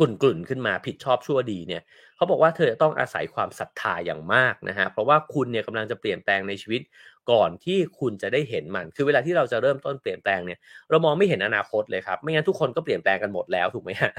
[0.00, 1.82] กลุ่นกลุ่นขึ้นมาผิดชอบชั่วดีเนี่ย
[2.16, 6.82] เขาบอกว่าเธอจะต้องอาศัยความศรัทธาอย่างมากนะฮะเพราะว่าคุณเนี่ยกำลังจะเปลี่ยนแปลงในชีวิต
[7.30, 10.58] ก่อนที่คุณจะได้เห็นมัน คือเวลาที่เราจะเริ่มต้นเปลี่ยนแปลงเนี่ย
[10.90, 14.10] เรามองไม่เห็นอนาคตเลยครับ ไม่งั้นทุกคนก็เปลี่ยนแปลงกันหมดแล้วถูกไหมฮะ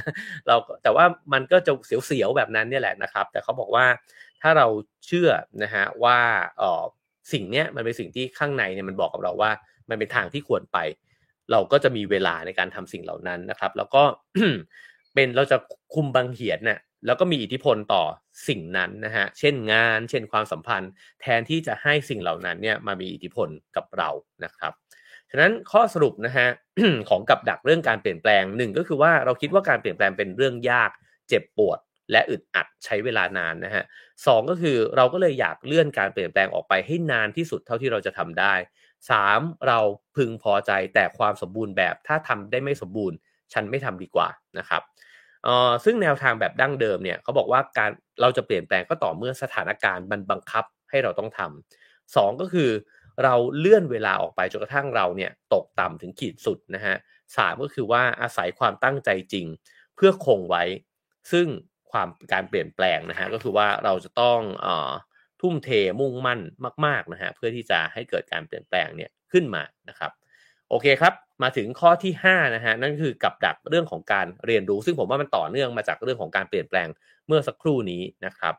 [0.47, 1.71] เราแต่ว่ามันก็จะ
[2.05, 3.85] เสียวๆแบบนั้นเนี่ยแหละนะครับ แต่เขาบอกว่า
[4.41, 4.67] ถ้าเรา
[5.07, 5.29] เชื่อ
[5.63, 6.19] นะฮะว่า
[6.57, 6.83] เออ
[7.31, 9.51] สิ่งเนี้ยมันเป็นสิ่งที่ข้างในเนี่ยมันบอกกับเราว่า
[9.89, 10.77] มันเป็นทางที่ควรไป
[11.51, 14.03] เราก็จะมีเวลาในการทำสิ่งเหล่านั้นนะครับ แล้วก็
[15.13, 15.57] เป็นเราจะ
[15.93, 18.03] คุมบางเหียนเนี่ยแล้วก็มีอิทธิพลต่อ
[18.47, 24.09] สิ่งนั้นนะฮะ เช่นงาน เช่นความสัมพันธ์ แทนที่จะให้สิ่งเหล่านั้นเนี่ยมามีอิทธิพลกับเรา
[24.43, 24.73] นะครับ
[25.31, 26.47] ฉะนั้นข้อสรุปนะฮะ
[27.09, 30.91] ของกับดักเรื่องการเปลี่ยนแปลงหนึ่งก็คือว่าเราคิดว่าการเปลี่ยนแปลงเป็นเรื่องยาก
[31.29, 31.79] เจ็บปวด
[32.11, 33.83] และอึดอัดใช้เวลานานนะฮะ
[34.25, 38.53] สองก็คือเราก็เลยอยากเลื่อนการเปลี่ยนแปลงออกไปให้นานที่สุดเท่าที่เราจะทำได้
[39.09, 39.79] สามเรา
[40.15, 43.17] พึงพอใจแต่ความสมบูรณ์แบบถ้าทำได้ไม่สมบูรณ์
[43.53, 44.27] ฉันไม่ทำดีกว่า
[44.57, 44.81] นะครับ
[45.43, 47.91] เออซึ่งแนวทางแบบดั้งเดิมเนี่ยเขาบอกว่าการ
[48.21, 52.69] เราจะเปลี่ยนแปลงก็ต่อเมื่อสถานการณ์มันบังคับให้เราต้องทำสองก็คือ
[53.23, 56.95] เราเลื่อนเวลาออกไปจนกระทั่งเราเนี่ยตกต่ำถึงขีดสุดนะฮะ
[57.37, 59.45] สามก็คือว่าอาศัยความตั้งใจจริง
[59.95, 60.63] เพื่อคงไว้
[61.31, 61.47] ซึ่ง
[61.91, 64.91] ความการเปลี่ยนแปลงนะฮะก็คือว่าเราจะต้องออ
[65.41, 65.69] ทุ่มเท
[65.99, 66.39] มุ่งมั่น
[66.85, 70.11] มาก ๆนะฮะเพื่อที่จะให้เกิดการเปลี่ยนแปลงเนี่ยขึ้นมานะครับ
[70.69, 71.13] โอเคครับ
[71.43, 76.87] มาถึงข้อที่5นะฮะนั่นคือกับดักเรื่องของการเรียนรู้ ซึ่งผมว่ามันต่อเนื่องมาจากเรื่องของการเปลี่ยนแปลง
[77.27, 78.53] เมื่อสักครู่นี้นะครับ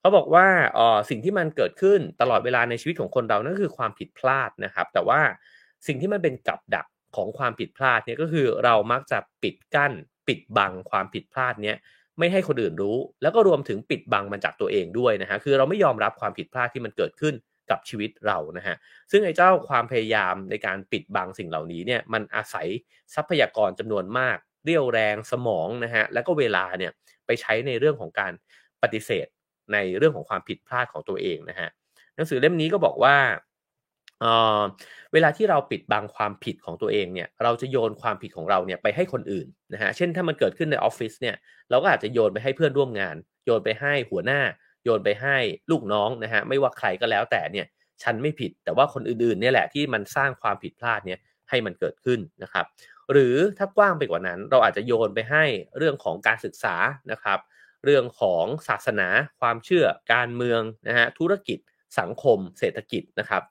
[0.00, 0.46] เขาบอกว่า
[0.78, 5.20] อ๋อสิ่งที่มันเกิดขึ้นตลอดเวลาในชีวิตของคนเรานั่นคือความผิดพลาดนะครับ แต่ว่า
[5.86, 9.92] สิ่งที่มันเป็นกับดักของความผิดพลาดเนี่ยก็คือเรามักจะปิดกั้น
[10.28, 11.76] ปิดบังความผิดพลาดเนี้ย
[12.18, 17.34] ไม่ให้คนอื่นรู้ แล้วก็รวมถึงปิดบังมันจากตัวเองด้วยนะฮะคือเราไม่ยอมรับความผิดพลาดที่มันเกิดขึ้น
[17.70, 18.76] กับชีวิตเรานะฮะ
[19.10, 22.66] ซึ่งไอ้เจ้าความพยายามในการปิดบังสิ่งเหล่านี้เนี่ยมันอาศัย
[23.14, 26.92] ทรัพยากรจำนวนมาก เรี่ยวแรงสมองนะฮะแล้วก็เวลาเนี่ย
[27.26, 28.32] ไปใช้ในเรื่องของการ
[28.82, 29.26] ปฏิเสธ
[29.72, 31.68] ในเรื่องของความผิดพลาดของตัวเองนะฮะ
[32.16, 33.16] หนังสือเล่มนี้ก็บอกว่า
[35.12, 41.36] เวลาที่เราปิดบังความผิดของตัวเองเนี่ย เราจะโยนความผิดของเราเนี่ยไปให้คนอื่นนะฮะ เช่นถ้ามันเกิดขึ้นในออฟฟิศเนี่ย
[41.70, 44.40] เราก็อาจจะโยนไปให้เพื่อนร่วมงาน โยนไปให้หัวหน้า
[44.84, 45.36] โยนไปให้
[45.70, 47.66] ลูกน้องนะฮะ ไม่ว่าใครก็แล้วแต่เนี่ย
[48.02, 51.18] ฉันไม่ผิด แต่ว่าคนอื่นๆเนี่ยแหละที่มันสร้างความผิดพลาดเนี่ย
[51.50, 52.66] ให้มันเกิดขึ้นนะครับ
[53.12, 55.44] หรือถ้ากว้างไปกว่านั้น เราอาจจะโยนไปให้
[55.78, 56.76] เรื่องของการศึกษา
[57.10, 57.38] นะครับ
[57.84, 59.08] เรื่องของศาสนา
[59.40, 61.58] ความเชื่อ การเมืองนะฮะ ธุรกิจ
[61.98, 63.42] สังคม เศรษฐกิจนะครับ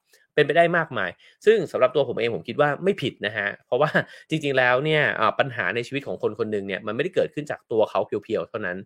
[0.41, 1.09] เป็นไปได้มากมาย
[1.45, 3.89] ซึ่งสำหรับตัวผมเองผมคิดว่าไม่ผิดนะฮะ เพราะว่า
[4.29, 5.01] จริงๆแล้วเนี่ย
[5.39, 8.77] ปัญหาในชีวิตของคนคนหนึ่งเนี่ยมันไม่ได้เกิดขึ้นจากตัวเขาเพียวๆเท่านั้น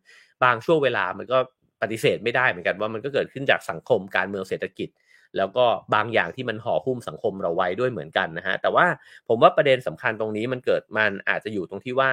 [0.43, 1.37] บางช่วงเวลามันก็
[1.81, 4.89] ปฏิเสธไม่ได้เหมือนกันว่ามันก็เกิดขึ้นจากสังคมการเมืองเศรษฐกิจ
[5.37, 8.85] แล้วก็บางอย่างที่มันห่อหุ้มสังคมเราไว้ด้วยเหมือนกันนะฮะแต่ว่า
[9.27, 12.09] ผมว่าประเด็นสำคัญตรงนี้มันเกิดมันอาจจะอยู่ตรงที่ว่า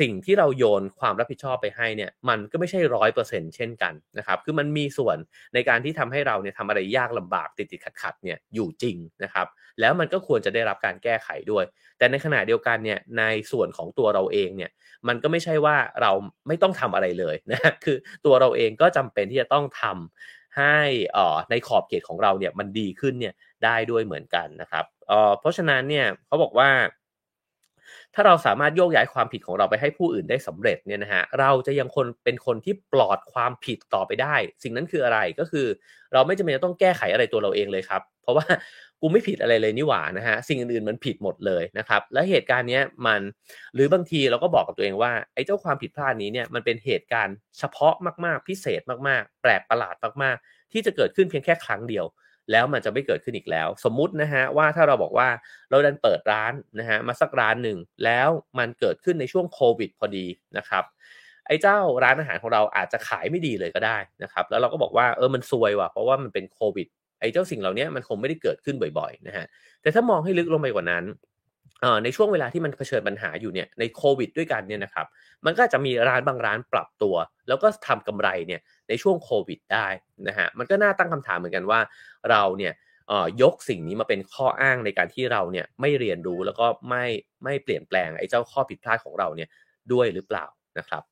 [0.00, 5.16] สิ่งที่เราโยนความรับผิดชอบไปให้เนี่ยมันก็ไม่ใช่ร้อยเปอร์เซ็นเช่นกันนะครับคือมันมีส่วน
[5.54, 9.46] ในการที่ทำให้เราเนี่ยทำอะไรยากลำบากติดติดขัดขัดเนี่ยอยู่จริงนะครับ
[9.80, 11.64] แล้วมันก็ควรจะได้รับการแก้ไขด้วย
[11.98, 13.22] แต่ในขณะเดียวกันเนี่ยใน
[13.52, 14.70] ส่วนของตัวเราเองเนี่ย
[15.08, 16.12] มันก็ไม่ใช่ว่าเรา
[16.48, 20.78] ไม่ต้องทำอะไรเลยนะคือตัวเราเองก็จำเป็นที่จะต้องทำให้
[21.16, 23.34] อ่อในขอบเขตของเราเนี่ยมันดีขึ้นเนี่ย
[23.64, 26.70] ได้ด้วยเหมือนกันนะครับเอ่อเพราะฉะนั้นเนี่ยเขาบอกว่า
[28.16, 35.66] ถ้าเราสามารถโยกย้ายความผิดของเราไปให้ผู้อื่นได้สำเร็จเนี่ยนะฮะเราจะยังคนเป็นคนที่ปลอดความผิดต่อไปได้ สิ่งนั้นคืออะไรก็คือ
[36.12, 38.46] เราไม่จำเป็นจะต้องแก้ไขอะไรตัวเราเองเลยครับ เพราะว่า
[39.00, 43.20] กูไม่ผิดอะไรเลยนี่หว่านะฮะสิ่งอื่นๆมันผิดหมดเลยนะครับและเหตุการณ์นี้มัน
[43.74, 47.94] หรือบางทีเราก็บอกกับตัวเองว่าไอ้เจ้าความผิดพลาดนี้เนี่ยมันเป็นเหตุการณ์เฉพาะ
[48.24, 52.04] มากๆ พิเศษมากๆ แปลกประหลาดมากๆ ที่จะเกิดขึ้นเพียงแค่ครั้งเดียว
[52.50, 55.28] แล้วมันจะไม่เกิดขึ้นอีกแล้ว สมมุตินะฮะว่าถ้าเราบอกว่า
[55.70, 58.28] เราดันเปิดร้านนะฮะมาสักร้านหนึ่งแล้ว
[58.58, 60.26] มันเกิดขึ้นในช่วงโควิดพอดี
[60.58, 60.84] นะครับ
[61.46, 66.86] ไอ้เจ้าร้านอาหารของเราอาจจะขายไม่ดีเลยก็ได้นะครับ แล้วเราก็บอกว่าเออมันซวยว่ะเพราะว่ามันเป็นโควิด
[67.20, 69.46] ไอ้เจ้าสิ่งเหล่านี้มันคงไม่ได้เกิดขึ้นบ่อยๆนะฮะ
[69.82, 71.04] แต่ถ้ามองให้ลึกลงไปกว่านั้น
[72.04, 75.06] ในช่วงเวลาที่มันเผชิญปัญหาอยู่เนี่ยในโควิดด้วยกันเนี่ยนะครับ
[75.44, 77.14] มันก็จะมีร้านบางร้านปรับตัว
[77.48, 79.86] แล้วก็ทำกำไรเนี่ย ในช่วงโควิดได้
[80.28, 81.80] นะฮะมันก็น่าตั้งคำถามเหมือนกันว่า
[82.30, 82.72] เราเนี่ย
[83.42, 87.04] ยกสิ่งนี้มาเป็นข้ออ้างในการที่เราเนี่ยไม่เรียนรู้แล้วก็ไม่
[87.44, 89.48] ไม่เปลี่ยนแปลงไอ้เจ้าข้อผิดพลาดของเราเนี่ย
[89.92, 90.44] ด้วยหรือเปล่า
[90.78, 91.02] นะครับ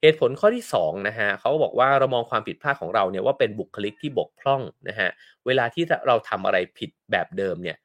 [0.00, 5.10] เหตุผลข้อที่2นะฮะเขาบอกว่าเรามองความผิดพลาดของเราเนี่ยว่าเป็นบุคลิกที่บกพร่องนะฮะ
[5.46, 7.76] เวลาที่เราทำอะไรผิดแบบเดิมเนี่ย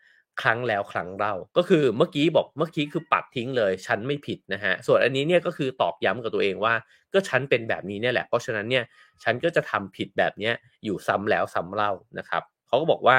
[0.41, 6.73] ครั้งแล้วครั้งเล่า ก็คือเมื่อกี้บอกเมื่อกี้คือปัดทิ้งเลย ฉันไม่ผิดนะฮะ ส่วนอันนี้เนี่ยก็คือตอกย้ำกับตัวเองว่า
[7.13, 8.83] ก็ฉันเป็นแบบนี้เนี่ยแหละ เพราะฉะนั้นเนี่ย
[9.23, 13.17] ฉันก็จะทำผิดแบบเนี้ยอยู่ซ้ำแล้วซ้ำเล่านะครับเขาก็บอกว่า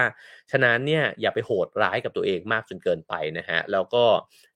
[0.51, 4.05] ฉะนั้นเนี่ยอย่าไปโหดร้ายกับตัวเองมากจนเกินไปนะฮะแล้วก็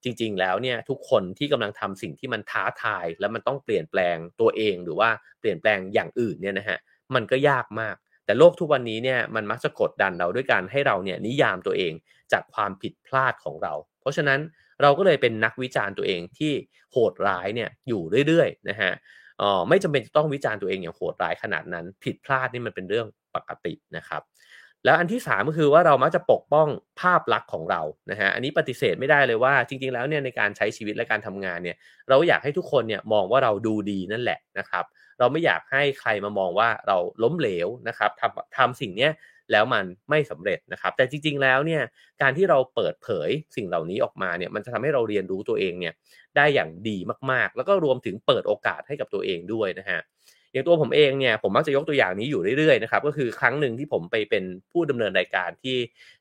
[0.03, 5.09] จริง ๆ แล้วเนี่ยทุกคนที่กำลังทำสิ่งที่มันท้าทาย แล้วมันต้องเปลี่ยนแปลงตัวเองหรือว่า
[5.39, 6.77] เปลี่ยนแปลงอย่างอื่นเนี่ยนะฮะ
[7.15, 7.95] มันก็ยากมาก
[8.25, 11.93] แต่โลกทุกวันนี้เนี่ยมันมักจะกดดันเราด้วยการให้เราเนี่ยนิยามตัวเอง
[12.33, 14.39] จากความผิดพลาดของเรา เพราะฉะนั้น
[14.81, 16.53] เราก็เลยเป็นนักวิจารณ์ตัวเองที่
[16.91, 18.91] โหดร้ายเนี่ยอยู่เรื่อยๆนะฮะ
[19.41, 24.21] อ๋อไม่จำเป็นจะต้องวิจารณ์ตัวเองอย่างโหดร้ายขนาดนั้น ผิดพลาดนี่มันเป็นเรื่องปกตินะครับ
[24.85, 26.67] แล้วอันที่ 3 ก็คือว่าเรามักจะปกป้อง
[27.01, 27.81] ภาพลักษณ์ของเรา
[28.11, 31.77] นะฮะอันนี้ปฏิเสธไม่ได้เลยว่าจริง ๆ แล้วเนี่ยในการใช้ชีวิตและการทำงานเนี่ย
[32.09, 34.85] เราอยากให้ทุกคนเนี่ยมองว่าเราดูดีนั่นแหละนะครับ
[35.19, 39.11] เราไม่อยากให้ใครมามองว่าเราล้มเหลวนะครับทำทำสิ่งเนี้ย
[39.51, 41.81] แล้วมันไม่สำเร็จนะครับ แต่จริง ๆ แล้วเนี่ย
[42.21, 45.93] การที่เราเปิดเผยสิ่งเหล่านี้ออกมาเนี่ยมันจะทำให้เราเรียนรู้ตัวเองเนี่ย
[46.35, 46.97] ได้อย่างดี
[47.31, 50.01] มากๆ แล้วก็รวมถึงเปิดโอกาสให้กับตัวเองด้วยนะฮะ
[50.51, 55.77] อย่างตัวผมเองเนี่ยผมมักจะยกตัวอย่างนี้อยู่เรื่อยๆนะครับก็คือครั้งหนึ่งที่ผมไปเป็นผู้ดำเนินรายการที่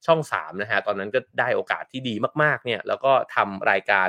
[0.06, 4.08] ช่อง3นะฮะตอนนั้นก็ได้โอกาสที่ดีมากๆเนี่ยแล้วก็ทำรายการ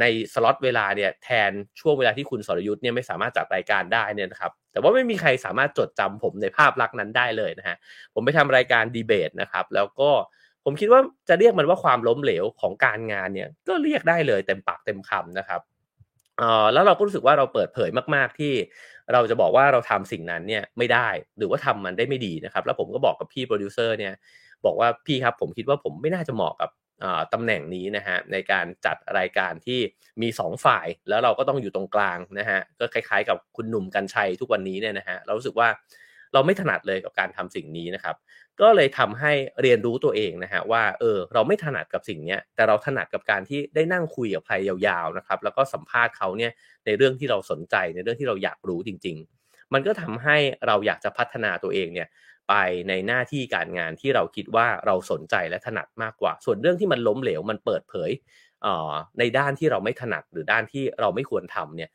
[0.00, 1.50] ในสล็อตเวลาเนี่ยแทน
[1.80, 7.76] ช่วงเวลาที่คุณสรยุทธ์เนี่ยไม่สามารถจัดรายการได้เนี่ยนะครับแต่ว่าไม่มีใครสามารถจดจำผมในภาพลักษณ์นั้นได้เลยนะฮะ
[8.14, 10.10] ผมไปทำรายการดีเบตนะครับ แล้วก็
[10.64, 15.60] ผมคิดว่าจะเรียกมันว่าความล้มเหลวของการงานเนี่ยก็เรียกได้เลยเต็มปากเต็มคำนะครับ
[16.72, 18.52] แล้วเราก็รู้สึกว่าเราเปิดเผยมาก ๆ ที่
[19.12, 21.08] เราจะบอกว่าเราทำสิ่งนั้นเนี่ยไม่ได้
[21.38, 24.14] หรือว่าทำมันได้ไม่ดีนะครับ แล้วผมก็บอกกับพี่โปรดิวเซอร์เนี่ย
[24.64, 26.70] บอกว่าพี่ครับผมคิดว่าผมไม่น่าจะเหมาะกับ
[27.32, 29.80] ตำแหน่งนี้นะฮะในการจัดรายการที่
[30.22, 35.68] มี 2 ฝ่าย แล้วเราก็ต้องอยู่ตรงกลางนะฮะก็คล้ายๆ กับคุณหนุ่มกัญชัยทุกวันนี้เนี่ยนะฮะเรารู้สึกว่า
[36.32, 38.16] เราไม่ถนัดเลยกับการทำสิ่งนี้นะครับ
[38.60, 39.32] ก็เลยทำให้
[39.62, 46.52] เรียนรู้ตัวเองนะฮะว่าเออเราไม่ถนัดกับสิ่งนี้แต่เราถนัดกับการที่ได้นั่งคุยกับใครยาวๆนะครับ แล้วก็สัมภาษณ์เขาเนี่ย
[46.86, 50.36] ในเรื่องที่เราสนใจในเรื่องที่เราอยากรู้จริง ๆ มันก็ทำให้
[50.66, 52.08] เราอยากจะพัฒนาตัวเองเนี่ย
[52.50, 52.54] ไป
[52.88, 58.10] ในหน้าที่การงานที่เราคิดว่าเราสนใจและถนัดมากกว่า ส่วนเรื่องที่มันล้มเหลวมันเปิดเผย
[59.18, 61.90] ในด้านที่เราไม่ถนัดหรือด้านที่เราไม่ควรทำเนี่ย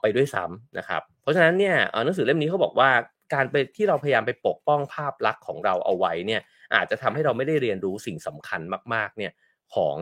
[0.00, 2.90] ไปด้วยซ้ำนะครับ เพราะฉะนั้นเนี่ยหนังสือเล่มนี้เขาบอกว่า
[3.34, 6.40] การไปที่เราพยายามไปปกป้องภาพลักษณ์ของเราเอาไว้เนี่ย
[6.74, 8.60] อาจจะทำให้เราไม่ได้เรียนรู้สิ่งสำคัญ
[8.94, 9.32] มากๆเนี่ย
[9.74, 9.96] ของ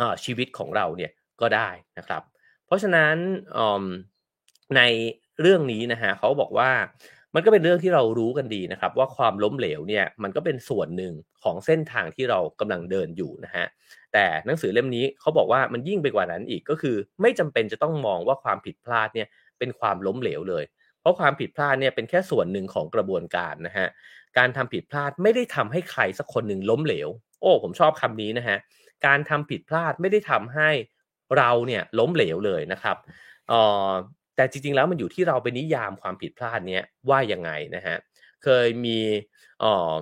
[0.00, 2.22] อชีวิตของเราเนี่ยก็ได้นะครับ
[2.66, 3.16] เพราะฉะนั้น
[4.76, 4.82] ใน
[5.40, 6.70] เรื่องนี้นะฮะเขาบอกว่า
[7.36, 11.12] มันก็เป็นเรื่องที่เรารู้กันดีนะครับ ว่าความล้มเหลวเนี่ยมันก็เป็นส่วนหนึ่ง
[11.42, 13.66] ของเส้นทางที่เรากำลังเดินอยู่นะฮะ
[14.12, 19.28] แต่หนังสือเล่มนี้เขาบอกว่ามันยิ่งไปกว่านั้นอีกก็คือ ไม่จำเป็นจะต้องมองว่าความผิดพลาดเนี่ย
[19.58, 20.64] เป็นความล้มเหลวเลย
[21.00, 23.88] เพราะความผิดพลาดเนี่ยเป็นแค่ส่วนหนึ่งของกระบวนการนะฮะ
[24.38, 27.08] การทำผิดพลาดไม่ได้ทำให้ใครสักคนหนึ่งล้มเหลว
[27.40, 28.58] โอ้ผมชอบคำนี้นะฮะ
[29.06, 30.70] การทำผิดพลาดไม่ได้ทำให้
[31.36, 32.96] เราเนี่ยล้มเหลวเลยนะครับ
[33.50, 33.60] อ่
[34.36, 37.96] แต่จริงๆแล้วมันอยู่ที่เราไปนิยามความผิดพลาดเนี้ยว่ายังไงนะฮะ
[38.44, 38.98] เคยมี
[39.62, 39.92] อ่อ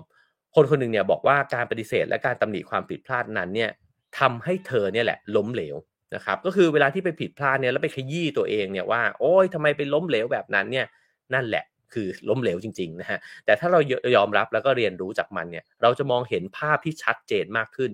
[0.55, 3.71] คนคนหนึ่งเนี่ยบอกว่าการปฏิเสธและการตำหนิความผิดพลาดนั้นเนี่ย
[4.19, 5.77] ทำให้เธอเนี่ยแหละล้มเหลว
[6.15, 10.87] นะครับก็คือเวลาที่ไปผิดพลาดเนี่ยแล้วไปขยี้ตัวเองเนี่ยว่าโอ้ยทำไมไปล้มเหลวแบบนั้นเนี่ย
[11.35, 13.81] นั่นแหละคือล้มเหลวจริงๆนะฮะแต่ถ้าเรา
[14.17, 17.91] ยอมรับแล้วก็เรียนรู้จากมันเนี่ยเราจะมองเห็นภาพที่ชัดเจนมากขึ้น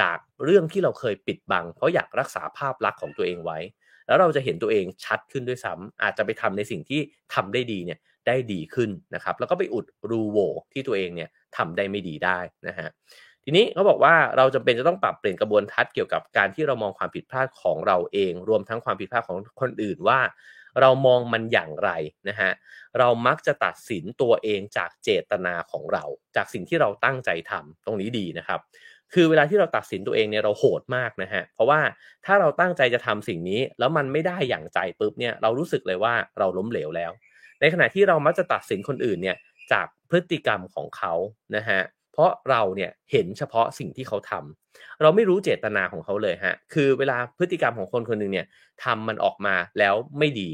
[0.00, 3.58] จากเรื่องที่เราเคยปิดบัง เพราะอยากรักษาภาพลักษณ์ของตัวเองไว้
[4.06, 7.00] แล้วเราจะเห็นตัวเองชัดขึ้นด้วยซ้ำอาจจะไปทำในสิ่งที่
[7.34, 10.38] ทำได้ดีเนี่ยได้ดีขึ้นนะครับแล้วก็ไปอุดรูโว
[10.72, 12.38] ที่ตัวเองเนี่ยทำได้ไม่ดีได้
[12.68, 12.88] นะฮะ
[13.44, 20.20] ทีนี้เขาบอกว่าเราจำเป็นจะต้องปรับเปลี่ยนกระบวนทัศน์เกี่ยวกับการที่เรามองความผิดพลาดของเราเอง รวมทั้งความผิดพลาดของคนอื่นว่า
[20.80, 21.90] เรามองมันอย่างไร
[22.28, 22.50] นะฮะ
[22.98, 26.04] เรามักจะตัดสินตัวเองจากเจตนาของเรา
[26.36, 28.60] จากสิ่งที่เราตั้งใจทำตรงนี้ดีนะครับ
[29.14, 31.80] คือเวลาที่เราตัดสินตัวเองเนี่ยเราโหดมากนะฮะ เพราะว่า
[32.26, 37.12] ถ้าเราตั้งใจจะทำสิ่งนี้ แล้วมันไม่ได้อย่างใจปุ๊บเนี่ยเรารู้สึกเลยว่าเราล้มเหลวแล้ว
[37.60, 39.36] ในขณะที่เรามักจะตัดสินคนอื่นเนี่ย
[39.72, 41.12] จากพฤติกรรมของเขา
[41.56, 41.80] นะฮะ
[42.12, 48.46] เพราะเราเนี่ยเห็นเฉพาะสิ่งที่เขาทำเราไม่รู้เจตนาของเขาเลยฮะคือเวลาพฤติกรรมของคนคนหนึ่งเนี่ย
[48.84, 50.48] ทำมันออกมาแล้วไม่ดี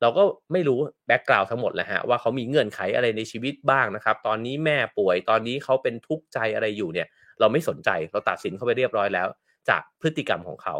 [0.00, 7.08] เราก็ไม่รู้ background ทั้งหมดเลยฮะว่าเขามีเงื่อนไขอะไรในชีวิตบ้างนะครับ ตอนนี้แม่ป่วยตอนนี้เขาเป็นทุกข์ใจอะไรอยู่เนี่ย
[7.40, 9.28] เราไม่สนใจเราตัดสินเขาไปเรียบร้อยแล้ว
[9.68, 10.76] จากพฤติกรรมของเขา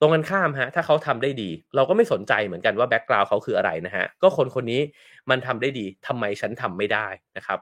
[0.00, 4.80] ตรงกันข้ามฮะถ้าเขาทำได้ดี เราก็ไม่สนใจเหมือนกันว่าแบ็กกราวด์เขาคืออะไรนะฮะก็คนคนนี้
[5.30, 7.06] มันทำได้ดีทำไมฉันทำไม่ได้
[7.36, 7.58] นะครับ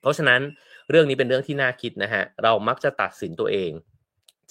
[0.00, 0.40] เพราะฉะนั้น
[0.90, 3.70] เรื่องนี้เป็นเรื่องที่น่าคิดนะฮะเรามักจะตัดสินตัวเอง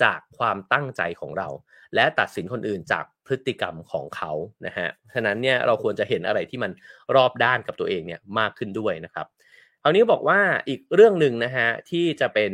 [0.04, 1.48] จากความตั้งใจของเรา
[1.96, 4.32] และตัดสินคนอื่นจากพฤติกรรมของเขา
[4.66, 6.72] นะฮะฉะนั้นเนี่ยเราควรจะเห็นอะไรที่มัน
[7.16, 9.28] รอบด้านกับตัวเองเนี่ยมากขึ้นด้วยนะครับ
[9.84, 12.54] คราวนี้บอกว่าอีกเรื่องหนึ่งนะฮะที่จะเป็น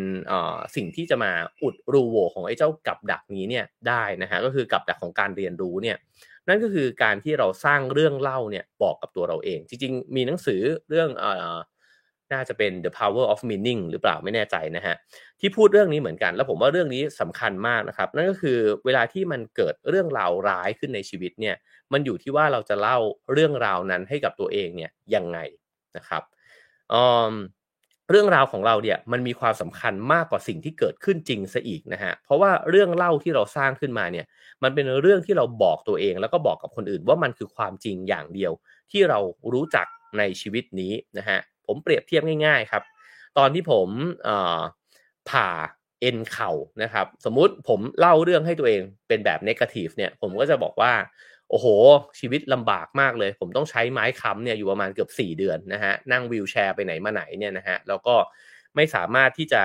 [0.75, 1.31] สิ่งที่จะมา
[1.63, 5.97] อุดรูโหวของไอ้เจ้ากับดักนี้เนี่ยได้นะฮะก็คือกับดักของการเรียนรู้เนี่ย
[6.47, 11.09] นั่นก็คือการที่เราสร้างเรื่องเล่าเนี่ยบอกกับตัวเราเอง จริง ๆ มีหนังสือเรื่อง
[12.33, 14.95] น่าจะเป็น The Power of Meaning หรือเปล่าไม่แน่ใจนะฮะ
[15.39, 21.55] ที่พูดเรื่องนี้เหมือนกัน แล้วผมว่าเรื่องนี้สำคัญมากนะครับ นั่นก็คือเวลาที่มันเกิดเรื่องราวร้ายขึ้นในชีวิตเนี่ย
[21.93, 22.97] มันอยู่ที่ว่าเราจะเล่า
[23.33, 25.39] เรื่องราวนั้นให้กับตัวเองเนี่ยยังไง
[25.97, 26.23] นะครับ
[28.11, 34.25] เรื่องราวของเราเนี่ยมันมีความสำคัญมากกว่าสิ่งที่เกิดขึ้นจริงซะอีกนะฮะเพราะว่าเรื่องเล่าที่เราสร้างขึ้นมาเนี่ย
[34.63, 38.51] มันเป็นเรื่องที่เราบอกตัวเอง แล้วก็บอกกับคนอื่นว่ามันคือความจริงอย่างเดียว
[38.91, 39.19] ที่เรา
[39.53, 42.83] รู้จักในชีวิตนี้นะฮะผมเปรียบเทียบง่ายๆครับ
[43.37, 43.89] ตอนที่ผม
[45.29, 45.49] ผ่า
[46.01, 46.51] เอ็นเข่า
[46.83, 50.93] นะครับ สมมุติผมเล่าเรื่องให้ตัวเองเป็นแบบเนกาทีฟเนี่ยผมก็จะบอกว่า
[51.49, 51.67] โอ้โห
[52.19, 58.15] ชีวิตลำบากมากเลย ผมต้องใช้ไม้ค้ำเนี่ยอยู่ประมาณเกือบ 4 เดือนนะฮะนั่งวีลแชร์ไปไหนมาไหนเนี่ยนะฮะแล้วก็
[58.75, 59.61] ไม่สามารถที่จะ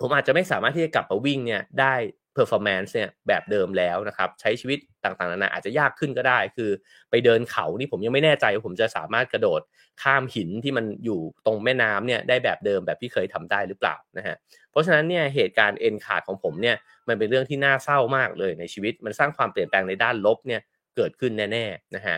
[0.00, 1.94] ผมอาจจะไม่สามารถที่จะกลับมาวิ่งเนี่ยได้
[2.36, 6.70] performance เนี่ยแบบเดิมแล้วนะครับใช้ชีวิตต่างๆนานาอาจจะยากขึ้นก็ได้ คือ
[7.10, 9.60] ไปเดินเขานี่ผมยังไม่แน่ใจว่าผมจะสามารถกระโดด
[10.02, 14.36] ข้ามหินที่มันอยู่ตรงแม่น้ำเนี่ยได้แบบเดิมแบบที่เคยทำได้หรือเปล่านะฮะ
[14.70, 16.76] เพราะฉะนั้นเนี่ยเหตุการณ์เอ็นขาดของผมเนี่ย
[17.08, 20.60] มันเป็นเรื่องที่น่าเศร้ามากเลยในชีวิตมันสร้างความเปลี่ยนแปลงในด้านลบเนี่ย
[20.96, 22.16] เกิดขึ้นแน่ๆนะฮะ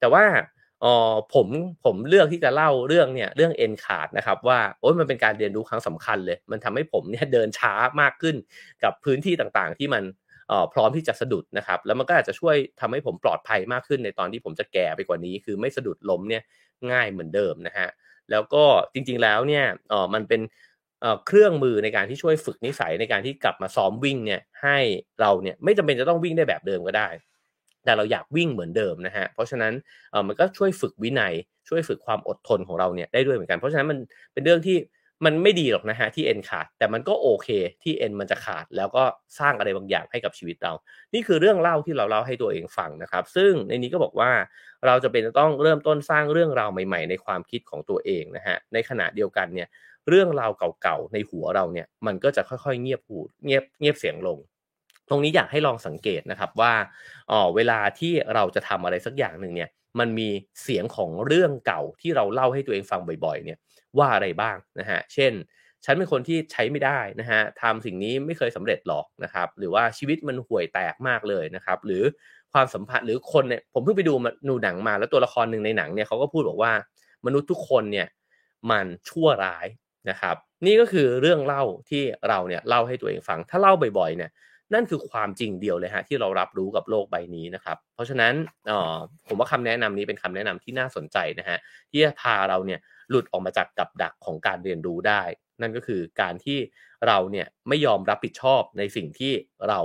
[0.00, 0.24] แต่ว่า
[0.84, 1.46] อ๋อผม
[1.84, 8.36] ผมเลือกที่จะเล่าเรื่องเนี่ยเรื่องเอ็นขาดนะครับว่าโอ้ยมันเป็นการเรียนรู้ครั้งสำคัญเลย มันทำให้ผมเนี่ยเดินช้ามากขึ้น
[8.84, 10.04] กับพื้นที่ต่างๆ ที่มัน
[10.50, 16.42] ออพร้อมที่จะสะดุดนะครับ แล้วมันก็อาจจะช่วยทำให้ผมปลอดภัยมากขึ้นในตอนที่ผมจะแก่ไปกว่านี้ คือไม่สะดุดล้มเนี่ย
[16.92, 17.88] ง่ายเหมือนเดิมนะฮะ
[18.30, 20.40] แล้วก็จริงๆแล้วเนี่ยออมันเป็น
[21.26, 24.78] เครื่องมือในการที่ช่วยฝึกนิสัยในการที่กลับมาซ้อมวิ่งเนี่ยให้
[25.20, 27.08] เราเนี่ยไม่จำเป็นจะต้องวิ่งได้แบบเดิมก็ได้
[27.84, 29.72] แต่เราอยากวิ่งเหมือนเดิมนะฮะเพราะฉะนั้น
[30.10, 31.34] เออมันก็ช่วยฝึกวินัย
[31.68, 33.98] ช่วยฝึกความอดทนของเราเนี่ยได้ด้วยเหมือนกันเพราะฉะนั้นมัน
[34.32, 34.78] เป็นเรื่องที่
[35.26, 37.48] มันไม่ดีหรอกนะฮะที่เอ็นขาด แต่มันก็โอเค
[37.82, 39.04] ที่เอ็นมันจะขาด แล้วก็
[39.38, 40.72] สร้างอะไรบางอย่างให้กับชีวิตเรา
[41.14, 44.30] นี่คือเรื่องเล่าที่เราเล่าให้ตัวเองฟังนะครับ ซึ่งในนี้ก็บอกว่า
[44.86, 49.68] เราจะเป็นต้องเริ่มต้นสร้างเรื่องราวใหม่ ๆ ในความคิดของตัวเองนะฮะในขณะเดียวกันเนี่ย
[50.08, 50.50] เรื่องราว
[50.82, 54.38] เก่าๆในหัวเราเนี่ยมันก็จะค่อยๆ เงียบหูเงียบเงียบเสียงลง
[55.10, 56.72] ตรงนี้อยากให้ลองสังเกตนะครับว่า
[57.30, 60.28] อ๋อเวลาที่เราจะทำอะไรสักอย่างหนึ่งเนี่ยมันมี
[60.62, 63.58] เสียงของเรื่องเก่าที่เราเล่าให้ตัวเองฟังบ่อยๆเนี่ย
[63.98, 65.32] ว่าอะไรบ้างนะฮะเช่น
[65.84, 72.02] ฉันเป็นคนที่ใช้ไม่ได้นะฮะทำสิ่งนี้ไม่เคยสำเร็จหรอกนะครับหรือว่าชีวิตมันห่วยแตกมากเลยนะครับหรือ
[72.52, 74.14] ความสัมพันธ์หรือคนเนี่ยผมเพิ่งไปดู
[74.48, 76.72] นูหนังมาแล้วตัวละครหนึ่งในหนังเนี่ยเขาก็พูดบอกว่า
[77.26, 78.08] มนุษย์ทุกคนเนี่ย
[78.70, 79.66] มันชั่วร้าย
[80.10, 80.36] นะครับ
[80.66, 84.30] นี่ก็คือเรื่องเล่าที่เราเนี่ยเล่าให้ตัวเองฟัง ถ้าเล่าบ่อยๆเนี่ย
[84.74, 88.34] นั่นคือความจริงเดียวเลยฮะที่เรารับรู้กับโลกใบนี้นะครับ เพราะฉะนั้น
[88.70, 88.96] ออ
[89.28, 91.58] ผมว่าคำแนะนำนี้เป็นคำแนะนำที่น่าสนใจนะฮะ
[91.90, 95.22] ที่จะพาเราเนี่ยหลุดออกมาจากกับดักของการเรียนรู้ได้
[95.60, 96.58] นั่นก็คือการที่
[97.06, 99.32] เราเนี่ยไม่ยอมรับผิดชอบในสิ่งที่
[99.68, 99.80] เรา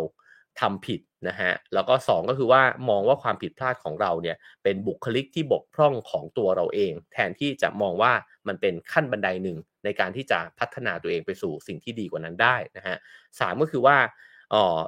[0.61, 8.13] ทำผิดนะฮะแล้วก็ 2 ก็คือว่ามองว่าความผิดพลาดของเราเนี่ยเป็นบุคลิกที่บกพร่องของตัวเราเอง แทนที่จะมองว่า
[8.47, 12.97] มันเป็นขั้นบันไดหนึ่งในการที่จะพัฒนาตัวเองไปสู่สิ่งที่ดีกว่านั้นได้นะฮะ
[13.39, 13.97] สก็คือว่า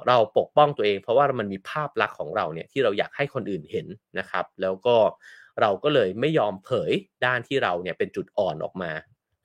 [0.08, 3.86] เราปกป้องตัวเอง เพราะว่ามันมีภาพลักษณ์ของเราเนี่ยที่เราอยากให้คนอื่นเห็น
[4.18, 4.96] นะครับ แล้วก็
[5.60, 6.92] เราก็เลยไม่ยอมเผย
[7.24, 8.92] ด้านที่เราเนี่ยเป็นจุดอ่อนออกมา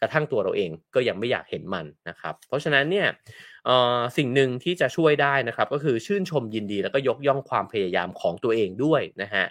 [0.02, 3.08] กระทั่งตัวเราเองก็ยังไม่อยากเห็นมันนะครับ เพราะฉะนั้นเนี่ย
[4.18, 9.46] สิ่งหนึ่งที่จะช่วยได้นะครับ ก็คือชื่นชมยินดีแล้วก็ยกย่องความพยายามของตัวเองด้วยนะฮะ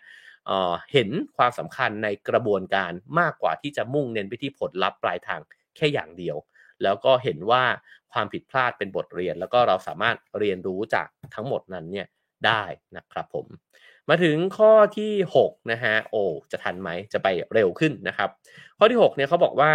[0.92, 5.40] เห็นความสำคัญในกระบวนการมากกว่าที่จะมุ่งเน้นไปที่ผลลัพธ์ปลายทาง
[5.76, 6.36] แค่อย่างเดียว
[6.84, 7.64] แล้วก็เห็นว่า
[8.12, 12.06] ความผิดพลาดเป็นบทเรียน แล้วก็เราสามารถเรียนรู้จากทั้งหมดนั้นเนี่ย
[12.46, 12.62] ได้
[12.96, 13.46] นะครับผม
[14.08, 16.22] มาถึงข้อที่6นะฮะโอ้
[16.52, 18.28] จะทันไหมจะไปเร็วขึ้นนะครับ
[18.78, 19.72] ข้อที่6เนี่ยเขาบอกว่า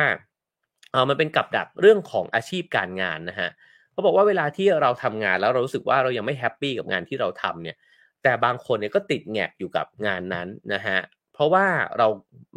[0.91, 3.49] เออมันเป็นกับดักเรื่องของอาชีพการงานนะฮะ
[3.91, 7.77] เขาบอกว่าเวลาที่เราทำงานแล้วเรารู้สึกว่าเรายังไม่แฮปปี้กับงานที่เราทำเนี่ย
[8.23, 10.99] แต่บางคนเนี่ยก็ติดแงกอยู่กับงานนั้นนะฮะ
[11.35, 11.65] เพราะว่า
[11.97, 12.07] เรา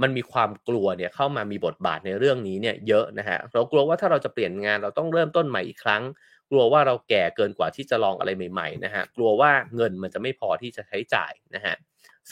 [0.02, 6.02] มันมีความกลัวเนี่ยเข้ามามีบทบาทในเรื่องนี้เนี่ยเยอะนะฮะเรากลัวว่าถ้าเราจะเปลี่ยนงานเราต้องเริ่มต้นใหม่อีกครั้ง
[6.50, 11.74] กลัวว่าเราแก่เกินกว่าที่จะลองอะไรใหม่ๆนะฮะกลัวว่าเงินมันจะไม่พอที่จะใช้จ่ายนะฮะ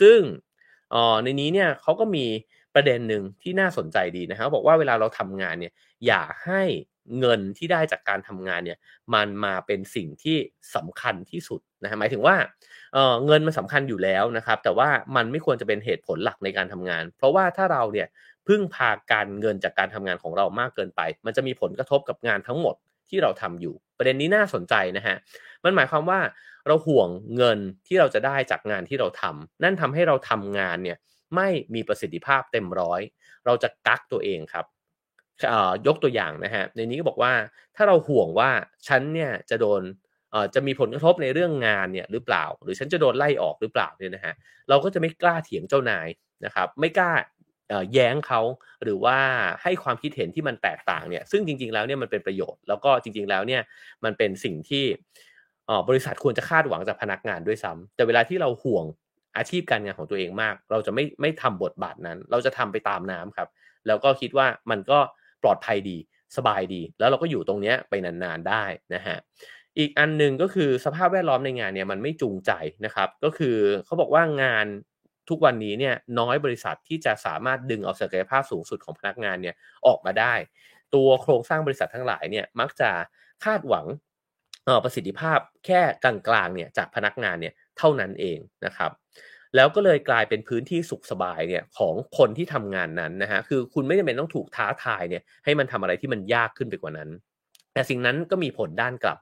[0.01, 0.19] ซึ่ง
[0.95, 2.27] อ๋อในนี้เนี่ยเขาก็มี
[2.75, 5.73] ประเด็นหนึ่งที่น่าสนใจดีนะครับบอกว่าเวลาเราทำงานเนี่ย
[6.07, 6.63] อย่าให้
[7.21, 8.79] เงินที่ได้จากการทำงานเนี่ย
[9.15, 10.37] มันมาเป็นสิ่งที่
[10.75, 12.37] สำคัญที่สุดนะฮะหมายถึงว่า
[12.93, 18.09] เเงินมันสำคัญอยู่แล้วนะครับ แต่ว่ามันไม่ควรจะเป็นเหตุผลหลักในการทำงาน เพราะว่าถ้าเราเนี่ย
[18.47, 22.75] พึ่งพาการเงินจากการทำงานของเรามากเกินไป มันจะมีผลกระทบกับงานทั้งหมด
[23.09, 25.17] ที่เราทำอยู่ ประเด็นนี้น่าสนใจนะฮะ
[25.65, 26.21] มันหมายความว่า
[26.67, 30.99] เราห่วงเงินที่เราจะได้จากงานที่เราทำนั่นทำให้เราทำงานเนี่ย
[31.35, 33.01] ไม่มีประสิทธิภาพเต็มร้อย
[33.47, 34.67] เราจะกักตัวเองครับ
[35.87, 37.33] ยกตัวอย่างนะฮะในนี้ก็บอกว่า
[37.77, 38.51] ถ้าเราห่วงว่า
[38.89, 39.83] ฉันเนี่ยจะโดน
[40.55, 44.35] จะมีผลกระทบในเรื่องงานเนี่ยหรือเปล่า หรือฉันจะโดนไล่ออกหรือเปล่าเนี่ยนะฮะ
[44.69, 46.09] เราก็จะไม่กล้าเถียงเจ้านาย
[46.45, 47.13] นะครับไม่กล้า
[47.93, 48.41] แย้งเขา
[48.85, 49.19] หรือว่า
[49.63, 53.63] ให้ความคิดเห็นที่มันแตกต่างเนี่ยซึ่งจริง ๆแล้วเนี่ยมันเป็นประโยชน์แล้วก็จริง ๆแล้วเนี่ย
[54.05, 54.85] มันเป็นสิ่งที่
[55.89, 58.85] บริษัทควรจะคาดหวังจากพนักงานด้วยซ้ำแต่เวลาที่เราห่วง
[59.37, 63.49] อาชีพการงานของตัวเองมาก เราจะไม่ไม่ทำบทบาทนั้น เราจะทำไปตามน้ำครับ
[63.87, 64.99] แล้วก็คิดว่ามันก็
[65.43, 65.97] ปลอดภัยดี
[66.37, 68.65] สบายดี แล้วเราก็อยู่ตรงนี้ไปนานๆได้
[68.95, 69.17] นะฮะ
[69.79, 72.53] อีกอันหนึ่งก็คือสภาพแวดล้อมในงานเนี่ยมันไม่จูงใจ
[72.85, 74.67] นะครับ ก็คือเขาบอกว่างาน
[75.29, 79.55] ทุกวันนี้เนี่ยน้อยบริษัทที่จะสามารถดึงเอาศักยภาพสูงสุดของพนักงานเนี่ย
[79.87, 80.35] ออกมาได้
[80.95, 82.91] ตัวโครงสร้างบริษัททั้งหลายเนี่ยมักจะ
[83.45, 83.87] คาดหวัง
[84.85, 88.91] ประสิทธิภาพแค่กลางๆเนี่ยจากพนักงานเนี่ยเท่านั้นเองนะครับ
[89.57, 97.11] แล้วก็เลยกลายเป็นพื้นที่สุขสบายเนี่ยของคนที่ทำงานนั้นนะฮะคือคุณไม่จำเป็นต้องถูกท้าทายเนี่ยให้มันทำอะไรที่มันยากขึ้นไปกว่านั้น
[97.73, 99.19] แต่สิ่งนั้นก็มีผลด้านกลับ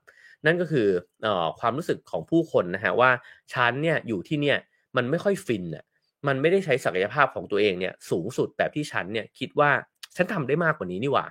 [0.47, 0.89] นั่นก็คือ
[1.25, 1.27] อ
[1.61, 3.11] ความรู้สึกของผู้คนนะฮะว่า
[3.55, 4.59] ฉันเนี่ยอยู่ที่เนี่ย
[4.97, 5.85] มันไม่ค่อยฟินอะ
[6.27, 9.71] มันไม่ได้ใช้ศักยภาพของตัวเองเนี่ยสูงสุดแบบที่ฉันเนี่ยคิดว่า
[10.17, 11.27] ฉันทำได้มากกว่านี้นี่หว่า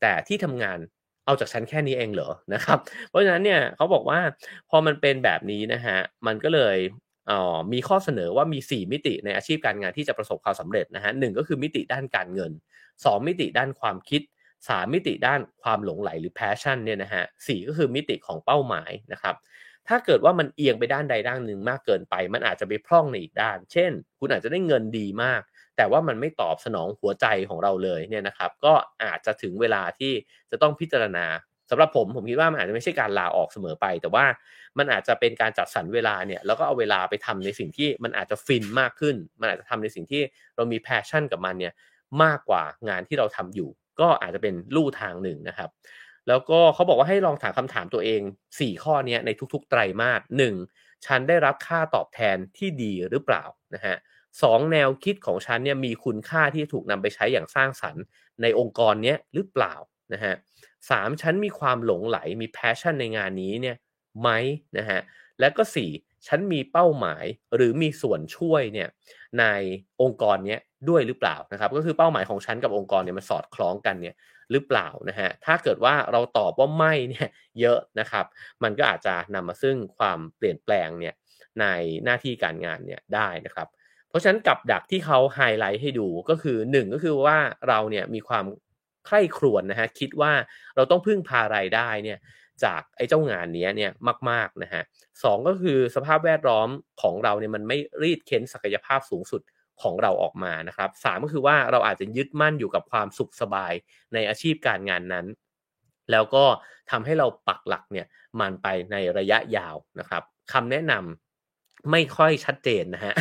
[0.00, 0.78] แต่ที่ทำงาน
[1.26, 4.20] เอาจากฉันแค่นี้เองเหรอนะครับ เพราะฉะนั้นเนี่ยเขาบอกว่า
[4.70, 6.76] พอมันเป็นแบบนี้นะฮะมันก็เลย
[7.30, 12.52] อ๋อมีข้อเสนอว่ามี 4 มิติในอาชีพการงานที่จะประสบความสำเร็จนะฮะหก็คือมิติด้านการเงิน
[12.94, 14.22] 2 มิติด้านความคิด
[14.68, 19.34] 3มิติด้านความหลงไหลหรือ passion เนี่ยนะฮะสก็คือมิติของเป้าหมายนะครับ
[19.88, 23.90] ถ้าเกิดว่ามันเอียงไปด้านใดด้านหนึ่งมากเกินไป มันอาจจะไปพร่องในอีกด้าน เช่น
[24.20, 25.40] คุณอาจจะได้เงินดีมาก
[25.76, 30.12] แต่ว่ามันไม่ตอบสนองหัวใจของเราเลยเนี่ยนะครับ ก็อาจจะถึงเวลาที่
[30.50, 31.26] จะต้องพิจารณา
[31.70, 34.24] สำหรับผมผมคิดว่ามันอาจจะไม่ใช่การลาออกเสมอไป แต่ว่า
[34.78, 40.22] มันอาจจะเป็นการจัดสรรเวลาเนี่ยแล้วก็เอาเวลาไปทำในสิ่งที่มันอาจจะฟินมากขึ้น มันอาจจะทำในสิ่งที่
[40.56, 41.74] เรามี passion กับมันเนี่ย
[42.22, 43.70] มากกว่างานที่เราทำอยู่
[44.00, 45.70] ก็อาจจะเป็นลู่ทางหนึ่งนะครับ
[46.28, 48.20] แล้วก็เขาบอกว่าให้ลองถามคำถามตัวเอง
[48.52, 50.54] 4 ข้อนี้ในทุกๆ ไตรมาสหนึ่ง
[51.06, 53.44] ฉันได้รับค่าตอบแทนที่ดีหรือเปล่า
[53.74, 53.96] นะฮะ
[54.42, 58.02] สองแนวคิดของฉันเนี่ยมีคุณค่าที่ถูกนำไปใช้อย่างสร้างสรรค์
[58.42, 59.74] ในองค์กรนี้หรือเปล่า
[60.12, 60.34] นะฮะ
[60.90, 63.76] สามฉันมีความหลงใหลมี passion ในงานนี้เนี่ย
[64.20, 64.28] ไหม
[64.78, 65.00] นะฮะ
[65.40, 65.90] และก็สี่
[66.28, 67.24] ฉันมีเป้าหมาย
[67.56, 68.88] หรือมีส่วนช่วยเนี่ย
[69.40, 69.44] ใน
[70.02, 70.58] องค์กรนี้
[70.88, 74.14] ด้วยหรือเปล่านะครับ ก็คือเป้าหมายของฉันกับองค์กรเนี่ยมันสอดคล้องกันเนี่ย
[74.52, 77.28] หรือเปล่านะฮะถ้าเกิดว่าเราตอบว่าไม่เนี่ย
[77.60, 78.24] เยอะนะครับ
[78.62, 81.14] มันก็อาจจะนำมาซึ่งความเปลี่ยนแปลงเนี่ย
[81.60, 81.66] ใน
[82.04, 83.68] หน้าที่การงานเนี่ยได้นะครับ
[84.08, 88.44] เพราะฉะนั้นกับดักที่เขาไฮไลท์ให้ดูก็คือ1ก็คือว่าเราเนี่ยมีความ
[89.06, 90.32] ใคร่ครวญนะฮะคิดว่า
[90.76, 92.18] เราต้องพึ่งพารายได้เนี่ย
[92.64, 93.92] จากไอ้เจ้างานนี้เนี่ย
[94.30, 94.82] มากๆนะฮะ
[95.22, 96.68] สก็คือสภาพแวดล้อม
[97.02, 99.42] ของเราเนี่ยมันไม่รีดเค้นศักยภาพสูงสุด
[99.82, 103.72] ของเราออกมานะครับสามก็คือว่าเราอาจจะยึดมั่นอยู่กับความสุขสบาย
[104.14, 105.26] ในอาชีพการงานนั้น
[106.10, 106.44] แล้วก็
[106.90, 108.06] ทำให้เราปักหลักเนี่ย
[108.40, 113.14] มันไปในระยะยาวนะครับคำแนะนำไม่ค่อยชัดเจนนะฮะ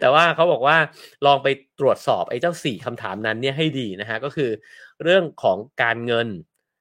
[0.00, 0.76] แต่ว่าเขาบอกว่า
[1.26, 1.48] ลองไป
[1.80, 4.50] ตรวจสอบไอ้เจ้าสี่คำถามนั้นเนี่ยให้ดีนะฮะ ก็คือ
[5.02, 6.28] เรื่องของการเงิน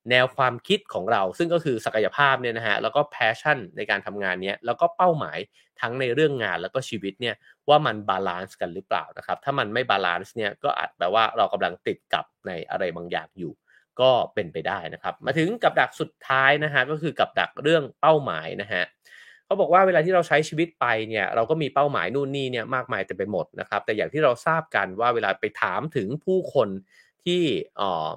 [0.10, 5.38] แนวความคิดของเรา ซึ่งก็คือศักยภาพเนี่ยนะฮะแล้วก็ passion ในการทำงานเนี้ยแล้วก็เป้าหมาย
[5.82, 7.36] ทั้งในเรื่องงานแล้วก็ชีวิตเนี่ย
[7.70, 13.54] ว่ามัน balance กันหรือเปล่านะครับถ้ามันไม่ balance เนี่ยก็อาจแปลว่าเรากำลังติดกับในอะไรบางอย่างอยู่
[14.02, 18.84] ก็เป็นไปได้นะครับ มาถึงกับดักสุดท้ายนะฮะก็คือกับดักเรื่องเป้าหมายนะฮะ
[19.46, 26.70] เขาบอกว่าเวลาที่เราใช้ชีวิตไปเนี่ยเราก็มีเป้าหมายนู่นนี่เนี่ยมากมายแต่ไปหมดนะครับแต่อย่างที่เราทราบกันว่าเวลาไปถามถึงผู้คน
[27.26, 27.42] ที่
[27.80, 28.08] อ่อ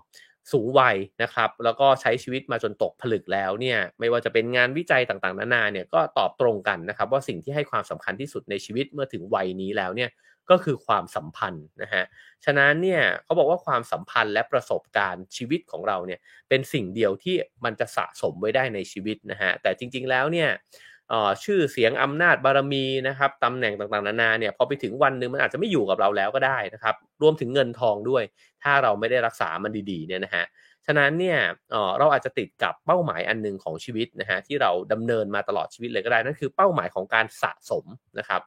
[0.53, 10.11] สูงวัยนะครับ แล้วก็ใช้ชีวิตมาจนตกผลึกแล้วเนี่ยไม่ว่าจะเป็นงานวิจัยต่างๆ นานาเนี่ยก็ตอบตรงกันนะครับ ว่าสิ่งที่ให้ความสำคัญที่สุดในชีวิตเมื่อถึงวัยนี้แล้วเนี่ย
[10.51, 12.05] ก็คือความสัมพันธ์นะฮะ
[12.45, 17.35] ฉะนั้นเนี่ยเขาบอกว่าความสัมพันธ์และประสบการณ์ชีวิตของเราเนี่ยเป็นสิ่งเดียวที่
[17.65, 20.49] มันจะสะสมไว้ได้ในชีวิตนะฮะแต่จริงๆแล้วเนี่ย
[21.45, 28.23] ชื่อเสียงอำนาจบารมีนะครับตำแหน่งต่างๆนานาเนี่ยพอไปถึงวันหนึ่งมันอาจจะไม่อยู่กับเราแล้วก็ได้นะครับรวมถึงเงินทองด้วย
[28.63, 30.45] ถ้าเราไม่ได้รักษามันดีๆเนี่ยนะฮะ
[30.87, 31.39] ฉะนั้นเนี่ย
[31.99, 37.85] เราอาจจะติดกับเป้าหมายอันหนึ่งของชีวิตนะฮะที่เราดำเนินมาตลอดชีวิตเลยก็ได้นั่นคือเป้าหมายของการสะสม
[38.19, 38.43] นะครับ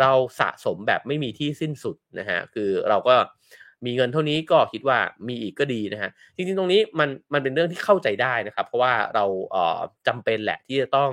[0.00, 3.14] เราสะสมแบบไม่มีที่สิ้นสุดนะฮะคือเราก็
[3.84, 4.98] มีเงินเท่านี้ก็คิดว่า
[5.28, 11.10] มีอีกก็ดีนะฮะจริงๆตรงนี้มันมันเป็นเรื่องที่เข้าใจได้นะครับ เพราะว่าเราเอ่อจำเป็นแหละที่จะต้อง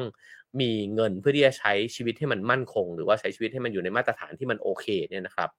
[0.62, 5.50] มีเงินเพื่อที่จะใช้ชีวิตให้มันมั่นคง หรือว่าใช้ชีวิตให้มันอยู่ในมาตรฐานที่มันโอเคเนี่ยนะครับ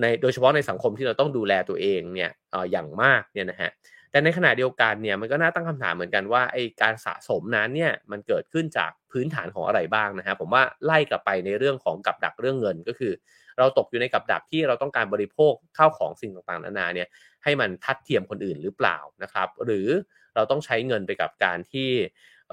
[0.00, 3.70] ในโดยเฉพาะในสังคมที่เราต้องดูแลตัวเองเนี่ยออย่างมากเนี่ยนะฮะ
[4.10, 13.12] แต่ในขณะเดียวกันเนี่ยมันก็น่าตั้งคำถามเหมือนกันว่าไอการสะสมนั้นเนี่ยมันเกิดขึ้นจากพื้นฐานของอะไรบ้างนะฮะผมว่าไล่กลับไปในเรื่องของกับดักเรื่องเงินก็คือ
[13.58, 17.08] เราตกอยู่ในกับดักที่เราต้องการบริโภคข้าวของสิ่งต่างๆนานาเนี่ย
[17.44, 19.88] ให้มันทัดเทียมคนอื่นหรือเปล่านะครับ หรือ
[20.34, 21.90] เราต้องใช้เงินไปกับการที่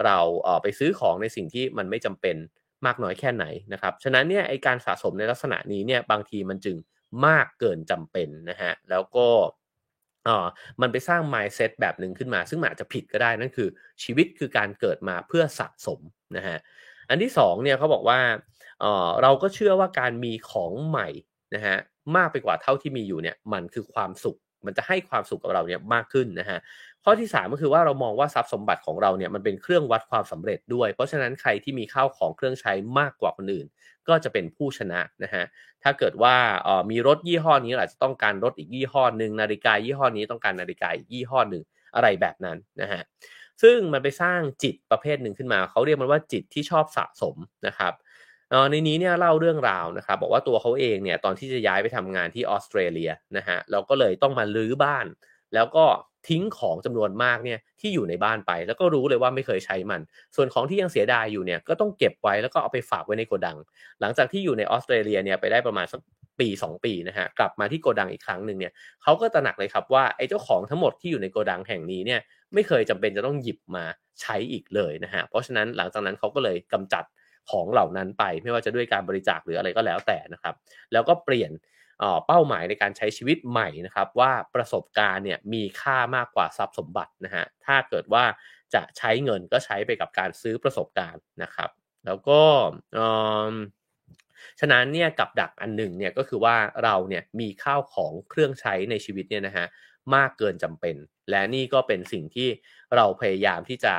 [0.05, 2.35] เราเไปซื้อของในสิ่งที่มันไม่จำเป็น
[2.85, 6.77] มากน้อยแค่ไหนนะครับ ฉะนั้นเนี่ยไอการสะสมในลักษณะนี้เนี่ยบางทีมันจึง
[7.25, 9.27] มากเกินจำเป็นนะฮะแล้วก็
[10.27, 10.47] อ่า
[10.81, 13.69] มันไปสร้าง mindset แบบหนึ่งขึ้นมา ซึ่งอาจจะผิดก็ได้นั่นคือ
[14.03, 15.99] ชีวิตคือการเกิดมาเพื่อสะสม
[16.37, 16.57] นะฮะ
[17.09, 18.19] อันที่2เนี่ยเขาบอกว่า
[18.79, 21.07] เออเราก็เชื่อว่าการมีของใหม่
[21.55, 21.77] นะฮะ
[22.15, 26.59] มากไปกว่าเท่าที่มีอยู่เนี่ยมันคือความสุข มันจะให้ความสุขกับเราเนี่ยมากขึ้นนะฮะ
[27.03, 33.67] ข้อที่ 3 ก็คือว่าเรามองว่าทรัพย์สมบัติของเราเนี่ยมันเป็นเครื่องวัดความสำเร็จด้วย เพราะฉะนั้นใครที่มีข้าวของเครื่องใช้มากกว่าคนอื่น
[34.07, 35.43] ก็จะเป็นผู้ชนะนะฮะ
[35.83, 36.35] ถ้าเกิดว่า
[36.67, 41.63] ออมีรถยี่ห้อนี้อาจจะต้องการรถอีกยี่ห้อหนึ่งนาฬิกายี่ห้อนี้ต้องการนาฬิกาอีกยี่ห้อหนึ่ง
[41.95, 43.01] อะไรแบบนั้นนะฮะ
[43.61, 47.35] ซึ่งมันไปสร้างจิตประเภทหนึ่งขึ้นมา เขาเรียกมันว่าจิตที่ชอบสะสม
[47.67, 47.93] นะครับ
[48.71, 55.05] ในนี้เนี่ยเล่าเรื่องราวนะครับบอกว่าตัวเขาเองเนี่ยตอนที่จะย้ายไปทำงานที่ออสเตรเลียนะฮะเราก็เลยต้องมาลื้อบ้าน
[55.53, 55.85] แล้วก็
[56.29, 60.01] ทิ้งของจำนวนมากเนี่ยที่อยู่ในบ้านไป แล้วก็รู้เลยว่าไม่เคยใช้มัน
[60.35, 63.57] ส่วนของที่ยังเสียดายอยู่เนี่ยก็ต้องเก็บไว้แล้วก็เอาไปฝากไว้ในโกดัง
[64.01, 66.01] หลังจากที่อยู่ในออสเตรเลียเนี่ยไปได้ประมาณสัก
[66.39, 68.73] ปี 2 ปีนะฮะกลับมาที่โกดังอีกครั้งหนึ่งเนี่ย
[69.03, 72.19] เขาก็ตระหนักเลยครับว่าไอ้เจ้าของทั้งหมดที่อยู่ในโกดังแห่งนี้เนี่ย
[72.53, 73.85] ไม่เคยจำเป็นจะต้องหยิบมา
[74.21, 77.03] ใช้อีกเลยนะฮะเพราะฉะนั้นหลังจากนั้นเขาก็เลยกำจัด
[77.49, 80.55] ของเหล่านั้นไป ไม่ว่าจะด้วยการบริจาคหรืออะไรก็แล้วแต่นะครับ
[80.91, 81.51] แล้วก็เปลี่ยน
[82.27, 88.23] เป้าหมายในการใช้ชีวิตใหม่นะครับ ว่าประสบการณ์เนี่ยมีค่ามากกว่าทรัพย์สมบัตินะฮะถ้าเกิดว่า
[88.73, 91.69] จะใช้เงินก็ใช้ไปกับการซื้อประสบการณ์นะครับ
[92.05, 92.41] แล้วก็
[94.59, 99.65] ฉะนั้นเนี่ยกับดักอันหนึ่งเนี่ยก็คือว่าเราเนี่ยมีข้าวของเครื่องใช้ในชีวิตเนี่ยนะฮะ
[100.15, 100.95] มากเกินจำเป็น
[101.29, 102.49] และนี่ก็เป็นสิ่งที่
[102.95, 103.93] เราพยายามที่จะ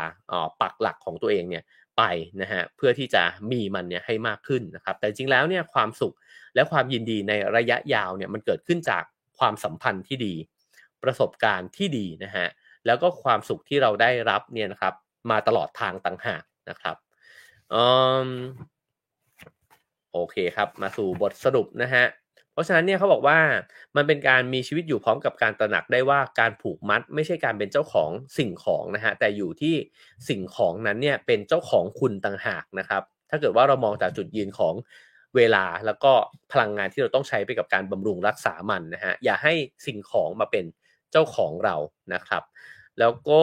[0.60, 1.64] ปักหลักของตัวเองเนี่ย
[1.96, 2.02] ไป
[2.40, 3.22] นะฮะเพื่อที่จะ
[3.52, 6.14] มีมันเนี่ยให้มากขึ้นนะครับ แต่จริงแล้วเนี่ยความสุข
[6.54, 9.04] และความยินดีในระยะยาวเนี่ยมันเกิดขึ้นจาก
[9.38, 10.34] ความสัมพันธ์ที่ดี
[11.02, 12.46] ประสบการณ์ที่ดีนะฮะ
[12.86, 14.94] แล้วก็ความสุขที่เราได้รับเนี่ยนะครับ
[15.30, 16.96] มาตลอดทางต่างหากนะครับ
[20.12, 22.04] โอเคครับมาสู่บทสรุปนะฮะ
[22.52, 23.38] เพราะฉะนั้นเนี่ยเขาบอกว่า
[23.96, 29.74] มันเป็นการมีชีวิตอยู่พร้อมกับการตระหนักได้ว่าการผูกมัด ไม่ใช่การเป็นเจ้าของสิ่งของนะฮะแต่อยู่ที่
[30.28, 34.74] สิ่งของนั้นเนี่ยเป็นเจ้าของคุณต่างหากนะครับ ถ้าเกิดว่าเรามองจากจุดยืนของ
[35.36, 36.12] เวลาแล้วก็
[36.52, 39.54] พลังงานที่เราต้องใช้ไปกับการบำรุงรักษามันนะฮะอย่าให้
[39.86, 40.64] สิ่งของมาเป็น
[41.12, 41.76] เจ้าของเรา
[42.14, 42.42] นะครับ
[42.98, 43.42] แล้วก็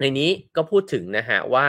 [0.00, 1.66] ในนี้ก็พูดถึงนะฮะว่า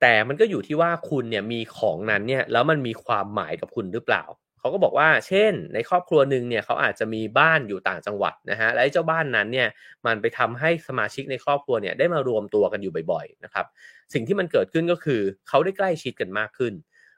[0.00, 4.24] แต่มันก็อยู่ที่ว่าคุณเนี่ยมีของนั้นเนี่ยแล้วมันมีความหมายกับคุณหรือเปล่า
[4.64, 9.68] เขาก็บอกว่า เช่น ในครอบครัวหนึ่งเนี่ยเขาอาจจะมีบ้านอยู่ต่างจังหวัดนะฮะและเจ้าบ้านนั้นเนี่ย
[10.06, 13.66] มันไปทำให้สมาชิกในครอบครัวเนี่ยได้มารวมตัวกันอยู่บ่อยๆนะครับ
[14.14, 16.74] สิ่งที่มันเกิดขึ้นก็คือเขาได้ใกล้ชิดกันมากขึ้น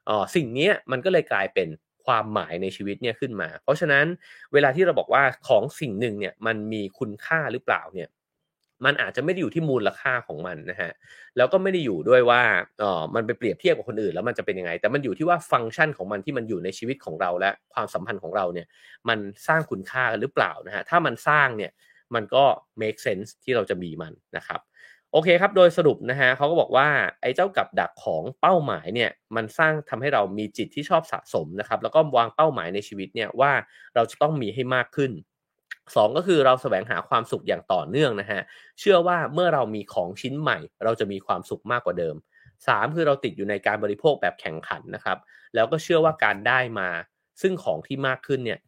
[0.09, 1.68] อ๋อสิ่งนี้มันก็เลยกลายเป็น
[2.07, 4.07] ความหมายในชีวิตเนี่ยขึ้นมา เพราะฉะนั้น
[4.53, 8.09] เวลาที่เราบอกว่าของสิ่งหนึ่งเนี่ยมันมีคุณค่าหรือเปล่าเนี่ย
[8.85, 10.93] มันอาจจะไม่ได้อยู่ที่มูลค่าของมันนะฮะ
[11.37, 12.43] แล้วก็ไม่ได้อยู่ด้วยว่า
[12.79, 18.66] เออมันไปเปรียบเทียบกับคนอื่นแล้วมันจะเป็นยังไง แต่มันอยู่ที่ว่าฟังก์ชันของมันที่มันอยู่ในชีวิตของเราและความสัมพันธ์ของเราเนี่ย
[19.09, 21.72] มันสร้างคุณค่าหรือเปล่านะฮะถ้ามันสร้างเนี่ย
[22.14, 22.45] มันก็
[22.83, 24.61] make sense ที่เราจะมีมันนะครับ
[25.12, 26.89] โอเคครับ โดยสรุปนะฮะเขาก็บอกว่า
[27.20, 33.53] ไอ้เจ้ากับดักของเป้าหมายเนี่ยมันสร้างทำให้เรามีจิตที่ชอบสะสมนะครับแล้วก็วางเป้าหมายในชีวิตเนี่ยว่า
[33.95, 35.12] เราจะต้องมีให้มากขึ้น
[35.95, 38.41] สองก็คือเราแสวงหาความสุขอย่างต่อเนื่องนะฮะ
[38.80, 42.16] เชื่อว่าเมื่อเรามีของชิ้นใหม่ เราจะมีความสุขมากกว่าเดิม
[42.66, 45.18] สามคือเราติดอยู่ในการบริโภคแบบแข่งขันนะครับ
[45.55, 46.89] แล้วก็เชื่อว่าการได้มา
[47.43, 48.61] ซึ่งของที่มากขึ้นเนี่ย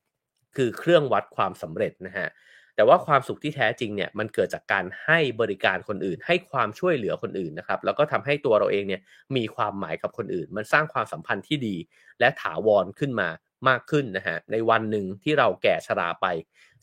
[0.57, 2.29] คือเครื่องวัดความสำเร็จนะฮะ
[2.77, 9.01] แต่ว่าความสุขที่แท้จริงเนี่ยมันเกิดจากการให้บริการคนอื่น ให้ความช่วยเหลือคนอื่นนะครับแล้วก็ทำให้ตัวเราเองเนี่ย
[9.37, 11.77] มีความหมายกับคนอื่น มันสร้างความสัมพันธ์ที่ดี
[12.21, 13.29] และถาวรขึ้นมา
[13.69, 16.27] มากขึ้นนะฮะในวันหนึ่งที่เราแก่ชราไป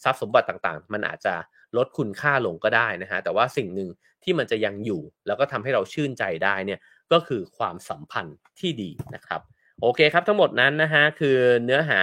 [0.04, 1.36] ทรัพย์สมบัติต่างๆ มันอาจจะ
[1.78, 3.90] ลดคุณค่าลงก็ได้นะฮะแต่ว่าสิ่งหนึ่ง
[4.24, 6.80] ที่มันจะยังอยู่ แล้วก็ทำให้เราชื่นใจได้เนี่ย
[7.12, 9.42] ก็คือความสัมพันธ์ที่ดีนะครับ
[9.82, 12.02] โอเคครับทั้งหมดนั้นนะฮะคือเนื้อหา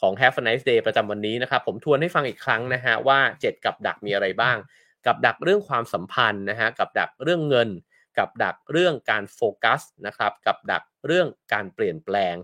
[0.00, 4.56] ของ Have a nice day ประจำวันนี้นะครับ ผมทวนให้ฟังอีกครั้งนะฮะว่า 7 กับดักมีอะไรบ้าง
[5.06, 7.68] กับดักเรื่องความสัมพันธ์นะฮะกับดักเรื่องเงิน
[8.18, 12.34] กับดักเรื่องการโฟกัสนะครับ กับดักเรื่องการเปลี่ยนแปลง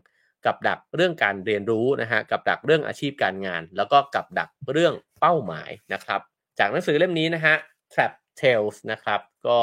[0.48, 6.20] กับดักเรื่องการเรียนรู้นะฮะกับดักเรื่องอาชีพการงาน แล้วก็กับดักเรื่องเป้าหมายนะครับ
[6.58, 7.54] จากหนังสือเล่มนี้นะฮะ
[7.92, 9.60] Trap Tales นะครับก็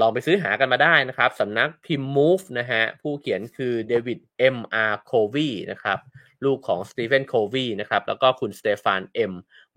[0.00, 4.18] ลองไปซื้อหากันมาได้นะครับสำนักพิมพ์ Move นะฮะผู้เขียนคือเดวิด
[4.56, 4.94] M.R.
[5.10, 5.98] Covey นะครับ
[6.44, 9.32] ลูกของสตีเฟนโควีนะครับแล้วก็คุณสเตฟานเอ็ม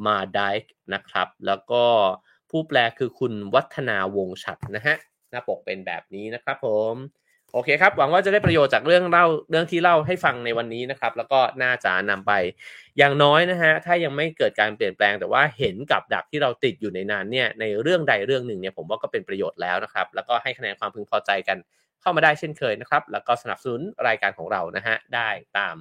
[0.06, 1.84] มาร์ดิกส์นะครับแล้วก็
[2.50, 4.96] ผู้แปลคือคุณวัฒนาวงฉัดนะฮะ
[5.30, 6.96] หน้าปกเป็นแบบนี้นะครับผม
[7.54, 12.32] โอเคครับ หวังว่าจะได้ประโยชน์จากเรื่องเล่าเรื่องที่เล่าให้ฟังในวันนี้นะครับ แล้วก็น่าจะนำไป
[12.98, 21.58] อย่างน้อยนะฮะถ้ายังไม่เกิดการเปลี่ยนแปลง แต่ว่าเห็นกับดักที่เราติดอยู่ในนานเนี่ยในเรื่องใดเรื่องหนึ่งเนี่ยผมว่าก็เป็นประโยชน์แล้วนะครับ แล้วก็ให้คะแนนความพึงพอใจกัน
[22.02, 25.76] เข้ามาได้เช่นเคยนะครับ แล้วก็สนับสนุนรายการของเรานะฮะได้ตาม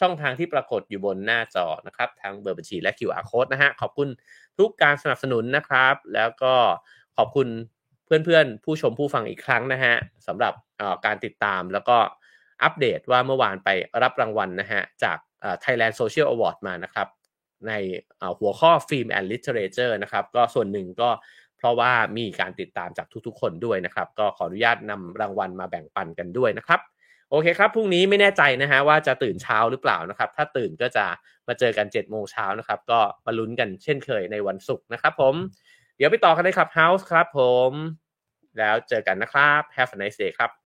[0.00, 4.08] ช่องทางที่ปรากฏอยู่บนหน้าจอนะครับทางเบอร์บัญชีและ QR code นะฮะขอบคุณ
[4.58, 6.54] ทุกการสนับสนุนนะครับ แล้วก็
[7.16, 7.48] ขอบคุณ
[8.06, 9.94] เพื่อนๆ ผู้ชมผู้ฟังอีกครั้งนะฮะ
[10.26, 10.54] สำหรับ
[11.06, 11.96] การติดตามแล้วก็
[12.62, 13.68] อัปเดตว่าเมื่อวานไป
[14.02, 15.18] รับรางวัลนะฮะจาก
[15.64, 17.08] Thailand Social Award มานะครับ
[17.68, 17.72] ใน
[18.38, 21.10] หัวข้อ Film and Literature นะครับ ก็ส่วนหนึ่งก็
[21.58, 26.80] เพราะว่ามีการติดตามจากทุกๆ คนด้วยนะครับ ก็ขออนุญาตนำรางวัลมาแบ่งปันกันด้วยนะครับ
[27.30, 31.06] โอเคครับพรุ่งนี้ไม่แน่ใจนะฮะว่าจะตื่นเช้าหรือเปล่านะครับ ถ้าตื่นก็จะ
[31.48, 35.34] มาเจอกัน7จ็ดโมงเช้านะครับ ก็มาลุ้นกันเช่นเคยในวันศุกร์นะครับผม
[35.96, 37.40] เดี๋ยวไปต่อกันในคลับเฮาส์ครับผ
[37.70, 37.72] ม
[38.58, 40.65] แล้วเจอกันนะครับ Have a nice day ครับ